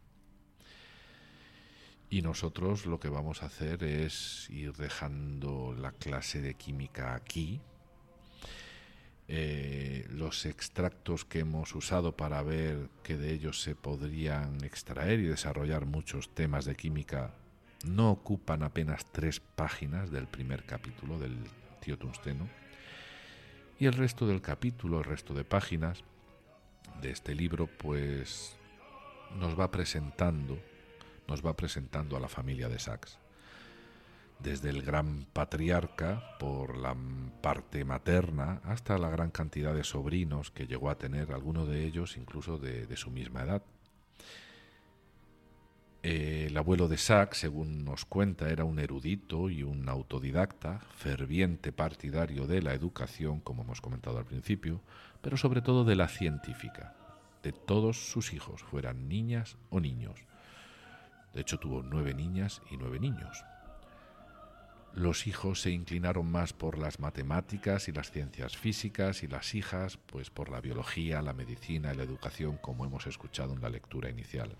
Y 2.11 2.23
nosotros 2.23 2.87
lo 2.87 2.99
que 2.99 3.09
vamos 3.09 3.43
a 3.43 3.47
hacer 3.47 3.85
es 3.85 4.49
ir 4.51 4.73
dejando 4.73 5.75
la 5.79 5.93
clase 5.93 6.41
de 6.41 6.55
química 6.55 7.15
aquí. 7.15 7.61
Eh, 9.31 10.07
los 10.09 10.47
extractos 10.47 11.27
que 11.27 11.41
hemos 11.41 11.75
usado 11.75 12.17
para 12.17 12.43
ver 12.43 12.89
que 13.03 13.19
de 13.19 13.35
ellos 13.35 13.61
se 13.61 13.75
podrían 13.75 14.65
extraer 14.65 15.21
y 15.21 15.25
desarrollar 15.25 15.85
muchos 15.85 16.35
temas 16.35 16.65
de 16.65 16.77
química 16.77 17.35
no 17.85 18.11
ocupan 18.11 18.63
apenas 18.63 19.05
tres 19.13 19.41
páginas 19.41 20.11
del 20.11 20.27
primer 20.27 20.65
capítulo 20.65 21.19
del 21.19 21.37
tío 21.81 21.99
Tungsteno. 21.99 22.49
Y 23.79 23.85
el 23.85 23.93
resto 23.93 24.27
del 24.27 24.41
capítulo, 24.41 24.99
el 24.99 25.05
resto 25.05 25.35
de 25.35 25.45
páginas 25.45 26.03
de 27.03 27.11
este 27.11 27.35
libro, 27.35 27.67
pues 27.67 28.57
nos 29.39 29.59
va 29.59 29.71
presentando 29.71 30.59
nos 31.29 31.45
va 31.45 31.55
presentando 31.57 32.17
a 32.17 32.21
la 32.21 32.29
familia 32.29 32.69
de 32.69 32.79
Sachs. 32.79 33.19
Desde 34.41 34.71
el 34.71 34.83
gran 34.83 35.27
patriarca, 35.33 36.37
por 36.39 36.77
la 36.79 36.97
parte 37.43 37.85
materna, 37.85 38.61
hasta 38.65 38.97
la 38.97 39.11
gran 39.11 39.31
cantidad 39.31 39.75
de 39.75 39.85
sobrinos 39.85 40.51
que 40.51 40.67
llegó 40.67 40.91
a 40.91 40.99
tener, 40.99 41.33
alguno 41.33 41.67
de 41.67 41.85
ellos 41.85 42.17
incluso 42.17 42.57
de, 42.57 42.97
su 42.97 43.11
misma 43.11 43.43
edad. 43.43 43.63
el 46.03 46.57
abuelo 46.57 46.87
de 46.87 46.97
Sachs, 46.97 47.39
según 47.39 47.85
nos 47.85 48.05
cuenta, 48.05 48.49
era 48.49 48.65
un 48.65 48.79
erudito 48.79 49.51
y 49.51 49.65
un 49.65 49.89
autodidacta, 49.89 50.79
ferviente 50.97 51.73
partidario 51.73 52.47
de 52.47 52.63
la 52.63 52.73
educación, 52.73 53.41
como 53.41 53.65
hemos 53.65 53.81
comentado 53.81 54.19
al 54.19 54.25
principio, 54.25 54.81
pero 55.21 55.37
sobre 55.37 55.61
todo 55.61 55.85
de 55.85 55.97
la 55.97 56.09
científica, 56.09 56.95
de 57.43 57.53
todos 57.53 58.11
sus 58.11 58.33
hijos, 58.33 58.63
fueran 58.63 59.09
niñas 59.09 59.59
o 59.71 59.81
niños. 59.81 60.28
De 61.35 61.41
hecho, 61.41 61.59
tuvo 61.59 61.83
nueve 61.83 62.15
niñas 62.15 62.63
y 62.71 62.77
nueve 62.77 62.99
niños. 62.99 63.45
Los 64.95 65.27
hijos 65.27 65.61
se 65.61 65.71
inclinaron 65.71 66.31
más 66.31 66.53
por 66.53 66.79
las 66.79 66.99
matemáticas 66.99 67.89
y 67.89 67.93
las 67.93 68.11
ciencias 68.11 68.57
físicas 68.57 69.23
y 69.23 69.29
las 69.29 69.55
hijas, 69.55 69.97
pues 69.97 70.31
por 70.31 70.49
la 70.49 70.61
biología, 70.61 71.23
la 71.23 71.35
medicina 71.35 71.93
y 71.93 71.97
la 71.97 72.03
educación, 72.03 72.57
como 72.57 72.85
hemos 72.85 73.07
escuchado 73.07 73.53
en 73.53 73.61
la 73.61 73.69
lectura 73.69 74.11
inicial. 74.11 74.57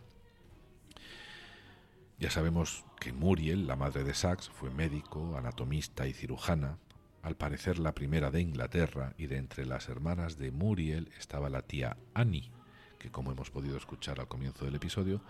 Ya 2.19 2.31
sabemos 2.31 2.85
que 3.01 3.13
Muriel, 3.13 3.67
la 3.67 3.77
madre 3.77 4.05
de 4.05 4.13
Sachs, 4.13 4.49
fue 4.49 4.71
médico, 4.71 5.37
anatomista 5.37 6.07
y 6.07 6.13
cirujana, 6.13 6.79
al 7.23 7.37
parecer 7.37 7.79
la 7.79 7.95
primera 7.95 8.31
de 8.31 8.41
Inglaterra, 8.41 9.15
y 9.19 9.27
de 9.27 9.39
entre 9.39 9.67
las 9.67 9.89
hermanas 9.89 10.37
de 10.37 10.51
Muriel 10.51 11.11
estaba 11.19 11.49
la 11.49 11.63
tía 11.63 11.97
Annie, 12.15 12.51
que 12.99 13.11
como 13.11 13.33
hemos 13.33 13.51
podido 13.51 13.77
escuchar 13.77 14.21
al 14.21 14.29
comienzo 14.29 14.65
del 14.65 14.75
episodio, 14.75 15.23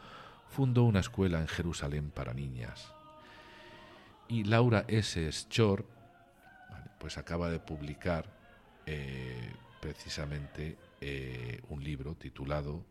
fundó 0.50 0.84
una 0.84 1.00
escuela 1.00 1.40
en 1.40 1.48
Jerusalén 1.48 2.10
para 2.10 2.34
niñas. 2.34 2.92
Y 4.28 4.44
Laura 4.44 4.84
S. 4.88 5.30
Schor 5.32 5.86
pues 6.98 7.16
acaba 7.16 7.50
de 7.50 7.60
publicar 7.60 8.26
eh, 8.86 9.52
precisamente 9.80 10.76
eh, 11.00 11.60
un 11.68 11.84
libro 11.84 12.14
titulado 12.14 12.84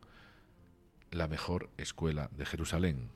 La 1.12 1.28
mejor 1.28 1.70
escuela 1.78 2.30
de 2.32 2.46
Jerusalén, 2.46 3.10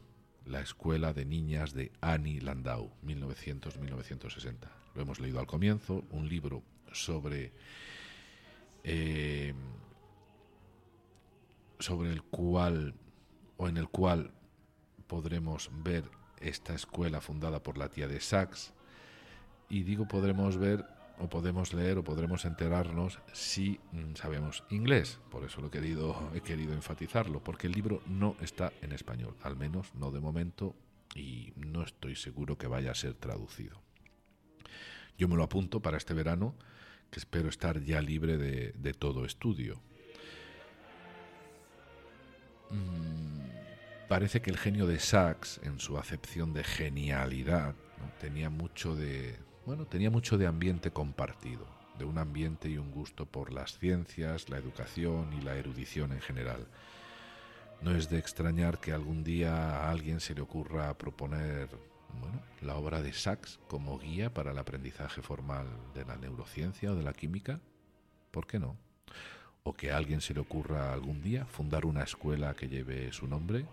la 0.46 0.62
escuela 0.62 1.14
de 1.14 1.26
niñas 1.26 1.74
de 1.74 1.92
Annie 2.02 2.42
Landau, 2.42 2.92
1900-1960. 3.06 4.56
Lo 4.96 5.02
hemos 5.02 5.20
leído 5.20 5.40
al 5.40 5.48
comienzo, 5.48 6.04
un 6.12 6.28
libro 6.28 6.64
sobre 6.92 7.54
eh, 8.84 9.54
sobre 11.80 12.12
el 12.12 12.24
cual 12.24 12.94
o 13.62 13.68
en 13.68 13.78
el 13.78 13.90
cual 13.90 14.32
podremos 15.06 15.70
ver 15.84 16.10
esta 16.40 16.74
escuela 16.74 17.22
fundada 17.22 17.62
por 17.62 17.78
la 17.78 17.90
tía 17.90 18.08
de 18.08 18.20
Sachs. 18.20 18.74
Y 19.70 19.84
digo 19.84 20.08
podremos 20.08 20.58
ver 20.58 20.84
o 21.20 21.30
podemos 21.30 21.72
leer 21.72 22.00
o 22.00 22.04
podremos 22.04 22.46
enterarnos 22.46 23.20
si 23.34 23.80
mm, 23.92 24.16
sabemos 24.16 24.64
inglés. 24.72 25.20
Por 25.30 25.44
eso 25.44 25.62
lo 25.62 25.68
he 25.68 25.70
querido, 25.70 26.32
he 26.34 26.42
querido 26.42 26.74
enfatizarlo, 26.74 27.44
porque 27.44 27.68
el 27.68 27.74
libro 27.74 28.02
no 28.08 28.36
está 28.42 28.74
en 28.82 28.94
español, 28.94 29.36
al 29.44 29.56
menos 29.56 29.94
no 29.94 30.10
de 30.10 30.20
momento, 30.20 30.76
y 31.14 31.54
no 31.56 31.84
estoy 31.84 32.16
seguro 32.16 32.58
que 32.58 32.66
vaya 32.66 32.90
a 32.90 32.96
ser 32.96 33.14
traducido. 33.14 33.80
Yo 35.20 35.28
me 35.28 35.36
lo 35.36 35.44
apunto 35.44 35.82
para 35.82 35.98
este 35.98 36.16
verano, 36.16 36.56
que 37.12 37.20
espero 37.20 37.48
estar 37.48 37.80
ya 37.84 38.02
libre 38.02 38.40
de, 38.40 38.94
todo 38.96 39.24
estudio. 39.24 39.80
Mm, 42.72 43.41
parece 44.12 44.42
que 44.42 44.50
el 44.50 44.58
genio 44.58 44.88
de 44.88 45.00
Sachs, 45.00 45.62
en 45.64 45.80
su 45.80 45.98
acepción 45.98 46.52
de 46.52 46.66
genialidad, 46.66 47.76
tenía 48.20 48.50
mucho 48.50 48.94
de 48.94 49.40
bueno, 49.66 49.86
tenía 49.86 50.10
mucho 50.12 50.38
de 50.38 50.48
ambiente 50.48 50.92
compartido, 50.92 51.66
de 51.98 52.04
un 52.04 52.18
ambiente 52.18 52.68
y 52.68 52.78
un 52.78 52.92
gusto 52.92 53.26
por 53.26 53.54
las 53.54 53.80
ciencias, 53.80 54.50
la 54.50 54.58
educación 54.58 55.32
y 55.32 55.40
la 55.40 55.56
erudición 55.56 56.12
en 56.12 56.20
general. 56.20 56.68
No 57.82 57.96
es 57.96 58.10
de 58.10 58.18
extrañar 58.18 58.82
que 58.82 58.92
algún 58.92 59.24
día 59.24 59.54
a 59.56 59.90
alguien 59.90 60.20
se 60.20 60.36
le 60.36 60.42
ocurra 60.42 60.94
proponer 60.98 61.70
bueno, 62.20 62.42
la 62.60 62.76
obra 62.76 63.02
de 63.02 63.14
Sachs 63.14 63.62
como 63.70 63.98
guía 63.98 64.34
para 64.34 64.52
el 64.52 64.58
aprendizaje 64.58 65.22
formal 65.22 65.68
de 65.94 66.04
la 66.04 66.18
neurociencia 66.18 66.92
o 66.92 66.96
de 66.96 67.04
la 67.04 67.14
química. 67.14 67.62
¿Por 68.32 68.46
qué 68.46 68.60
no? 68.60 68.76
o 69.64 69.74
que 69.74 69.92
a 69.92 69.98
alguien 69.98 70.22
se 70.22 70.34
le 70.34 70.40
ocurra 70.40 70.92
algún 70.92 71.22
día 71.22 71.46
fundar 71.46 71.86
una 71.86 72.04
escuela 72.04 72.56
que 72.56 72.68
lleve 72.68 73.12
su 73.14 73.28
nombre? 73.28 73.66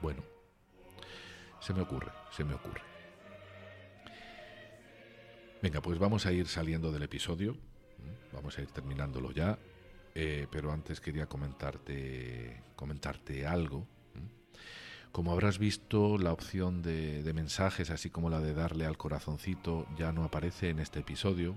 Bueno, 0.00 0.22
se 1.60 1.74
me 1.74 1.82
ocurre, 1.82 2.12
se 2.30 2.44
me 2.44 2.54
ocurre. 2.54 2.82
Venga, 5.60 5.82
pues 5.82 5.98
vamos 5.98 6.24
a 6.24 6.32
ir 6.32 6.46
saliendo 6.46 6.92
del 6.92 7.02
episodio, 7.02 7.56
vamos 8.32 8.56
a 8.58 8.62
ir 8.62 8.68
terminándolo 8.68 9.32
ya, 9.32 9.58
eh, 10.14 10.46
pero 10.52 10.70
antes 10.72 11.00
quería 11.00 11.26
comentarte, 11.26 12.62
comentarte 12.76 13.44
algo. 13.46 13.86
Como 15.10 15.32
habrás 15.32 15.58
visto, 15.58 16.16
la 16.16 16.32
opción 16.32 16.80
de, 16.82 17.24
de 17.24 17.32
mensajes, 17.32 17.90
así 17.90 18.08
como 18.08 18.30
la 18.30 18.40
de 18.40 18.54
darle 18.54 18.86
al 18.86 18.96
corazoncito, 18.96 19.86
ya 19.96 20.12
no 20.12 20.22
aparece 20.22 20.68
en 20.68 20.78
este 20.78 21.00
episodio, 21.00 21.56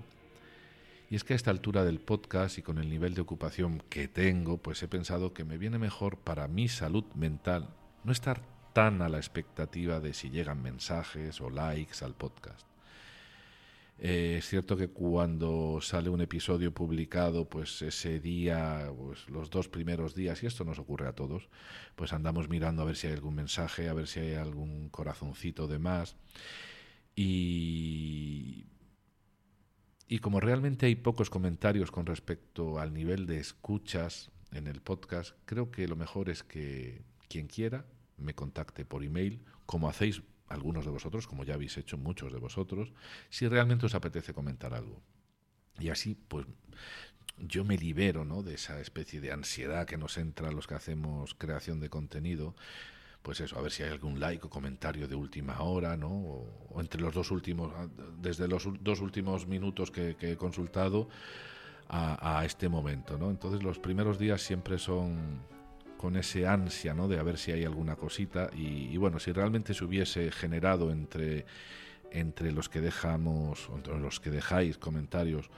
y 1.10 1.14
es 1.14 1.22
que 1.22 1.34
a 1.34 1.36
esta 1.36 1.50
altura 1.50 1.84
del 1.84 2.00
podcast 2.00 2.58
y 2.58 2.62
con 2.62 2.78
el 2.78 2.88
nivel 2.88 3.14
de 3.14 3.20
ocupación 3.20 3.84
que 3.88 4.08
tengo, 4.08 4.56
pues 4.56 4.82
he 4.82 4.88
pensado 4.88 5.32
que 5.32 5.44
me 5.44 5.58
viene 5.58 5.78
mejor 5.78 6.16
para 6.16 6.48
mi 6.48 6.68
salud 6.68 7.04
mental 7.14 7.68
no 8.04 8.12
estar 8.12 8.42
tan 8.72 9.02
a 9.02 9.08
la 9.08 9.18
expectativa 9.18 10.00
de 10.00 10.14
si 10.14 10.30
llegan 10.30 10.62
mensajes 10.62 11.40
o 11.40 11.50
likes 11.50 12.04
al 12.04 12.14
podcast. 12.14 12.66
Eh, 13.98 14.36
es 14.38 14.48
cierto 14.48 14.76
que 14.76 14.88
cuando 14.88 15.78
sale 15.80 16.08
un 16.08 16.20
episodio 16.20 16.72
publicado, 16.72 17.48
pues 17.48 17.82
ese 17.82 18.18
día, 18.18 18.90
pues 18.96 19.28
los 19.28 19.50
dos 19.50 19.68
primeros 19.68 20.14
días, 20.14 20.42
y 20.42 20.46
esto 20.46 20.64
nos 20.64 20.78
ocurre 20.78 21.06
a 21.06 21.14
todos, 21.14 21.48
pues 21.94 22.12
andamos 22.12 22.48
mirando 22.48 22.82
a 22.82 22.86
ver 22.86 22.96
si 22.96 23.06
hay 23.06 23.12
algún 23.12 23.36
mensaje, 23.36 23.88
a 23.88 23.94
ver 23.94 24.08
si 24.08 24.20
hay 24.20 24.34
algún 24.34 24.88
corazoncito 24.88 25.68
de 25.68 25.78
más. 25.78 26.16
Y 27.14 28.66
y 30.12 30.18
como 30.18 30.40
realmente 30.40 30.84
hay 30.84 30.94
pocos 30.94 31.30
comentarios 31.30 31.90
con 31.90 32.04
respecto 32.04 32.78
al 32.78 32.92
nivel 32.92 33.24
de 33.24 33.38
escuchas 33.38 34.30
en 34.52 34.66
el 34.66 34.82
podcast, 34.82 35.34
creo 35.46 35.70
que 35.70 35.88
lo 35.88 35.96
mejor 35.96 36.28
es 36.28 36.42
que 36.42 37.02
quien 37.32 37.46
quiera 37.46 37.86
me 38.18 38.34
contacte 38.34 38.84
por 38.84 39.02
email, 39.02 39.42
como 39.64 39.88
hacéis 39.88 40.22
algunos 40.48 40.84
de 40.84 40.90
vosotros, 40.90 41.26
como 41.26 41.44
ya 41.44 41.54
habéis 41.54 41.78
hecho 41.78 41.96
muchos 41.96 42.30
de 42.32 42.38
vosotros, 42.38 42.92
si 43.30 43.48
realmente 43.48 43.86
os 43.86 43.94
apetece 43.94 44.34
comentar 44.34 44.74
algo. 44.74 45.00
Y 45.78 45.88
así, 45.88 46.14
pues, 46.28 46.46
yo 47.38 47.64
me 47.64 47.78
libero 47.78 48.26
¿no? 48.26 48.42
de 48.42 48.54
esa 48.54 48.78
especie 48.80 49.20
de 49.22 49.32
ansiedad 49.32 49.86
que 49.86 49.96
nos 49.96 50.18
entra 50.18 50.48
a 50.48 50.52
los 50.52 50.66
que 50.66 50.74
hacemos 50.74 51.34
creación 51.34 51.80
de 51.80 51.88
contenido 51.88 52.54
pues 53.22 53.40
eso, 53.40 53.56
a 53.56 53.62
ver 53.62 53.70
si 53.70 53.84
hay 53.84 53.90
algún 53.90 54.18
like 54.18 54.44
o 54.44 54.50
comentario 54.50 55.06
de 55.06 55.14
última 55.14 55.60
hora, 55.62 55.96
¿no? 55.96 56.10
O, 56.10 56.80
entre 56.80 57.00
los 57.00 57.14
dos 57.14 57.30
últimos, 57.30 57.72
ah, 57.76 57.86
desde 58.20 58.48
los 58.48 58.68
dos 58.80 59.00
últimos 59.00 59.46
minutos 59.46 59.92
que, 59.92 60.16
he 60.20 60.36
consultado 60.36 61.08
a, 61.88 62.42
este 62.44 62.68
momento, 62.68 63.18
¿no? 63.18 63.30
Entonces 63.30 63.62
los 63.62 63.78
primeros 63.78 64.18
días 64.18 64.40
siempre 64.40 64.78
son 64.78 65.40
con 66.02 66.16
ese 66.16 66.48
ansia, 66.48 66.94
¿no? 66.94 67.06
De 67.06 67.16
a 67.16 67.22
ver 67.22 67.38
si 67.38 67.52
hay 67.52 67.64
alguna 67.64 67.94
cosita 67.94 68.50
y, 68.52 68.96
bueno, 68.96 69.20
si 69.20 69.30
realmente 69.30 69.72
se 69.72 69.84
hubiese 69.84 70.32
generado 70.32 70.90
entre 70.90 71.46
entre 72.10 72.50
los 72.50 72.68
que 72.68 72.80
dejamos, 72.80 73.70
entre 73.72 73.96
los 74.00 74.18
que 74.18 74.30
dejáis 74.30 74.78
comentarios, 74.78 75.48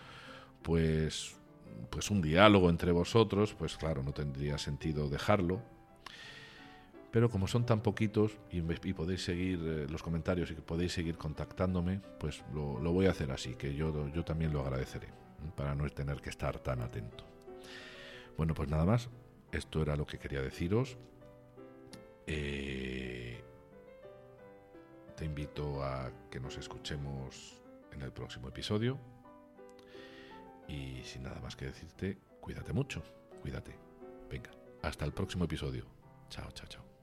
pues, 0.61 1.35
pues 1.89 2.11
un 2.11 2.21
diálogo 2.21 2.69
entre 2.69 2.93
vosotros, 2.93 3.55
pues 3.55 3.79
claro, 3.79 4.03
no 4.03 4.13
tendría 4.13 4.59
sentido 4.59 5.09
dejarlo. 5.09 5.63
Pero 7.11 7.31
como 7.31 7.49
son 7.49 7.65
tan 7.65 7.81
poquitos 7.81 8.33
y, 8.51 8.61
podéis 8.93 9.25
seguir 9.25 9.61
eh, 9.65 9.87
los 9.89 10.03
comentarios 10.03 10.51
y 10.51 10.57
que 10.57 10.63
podéis 10.63 10.93
seguir 10.93 11.17
contactándome, 11.17 12.03
pues 12.21 12.45
lo, 12.53 12.79
lo, 12.81 12.93
voy 12.93 13.07
a 13.07 13.13
hacer 13.13 13.33
así, 13.33 13.55
que 13.55 13.75
yo, 13.75 14.13
yo 14.13 14.25
también 14.27 14.53
lo 14.53 14.61
agradeceré, 14.61 15.09
para 15.57 15.75
no 15.75 15.89
tener 15.89 16.21
que 16.21 16.29
estar 16.29 16.59
tan 16.59 16.83
atento. 16.83 17.25
Bueno, 18.37 18.53
pues 18.53 18.69
nada 18.69 18.85
más, 18.85 19.09
esto 19.55 19.83
era 19.83 19.97
lo 19.97 20.07
que 20.07 20.19
quería 20.19 20.43
deciros. 20.43 20.97
Eh, 22.27 23.43
te 25.17 25.25
invito 25.25 25.83
a 25.83 26.11
que 26.31 26.41
nos 26.41 26.57
escuchemos 26.59 27.63
en 27.93 28.03
el 28.03 28.13
próximo 28.13 28.49
episodio. 28.49 28.99
Y 30.69 31.03
sin 31.05 31.23
nada 31.23 31.41
más 31.41 31.57
que 31.57 31.67
decirte, 31.67 32.19
cuídate 32.41 32.73
mucho, 32.73 33.03
cuídate. 33.43 33.77
Venga, 34.31 34.51
hasta 34.83 35.05
el 35.05 35.13
próximo 35.13 35.45
episodio. 35.45 35.87
Chao, 36.31 36.51
chao, 36.53 36.67
chao. 36.67 36.94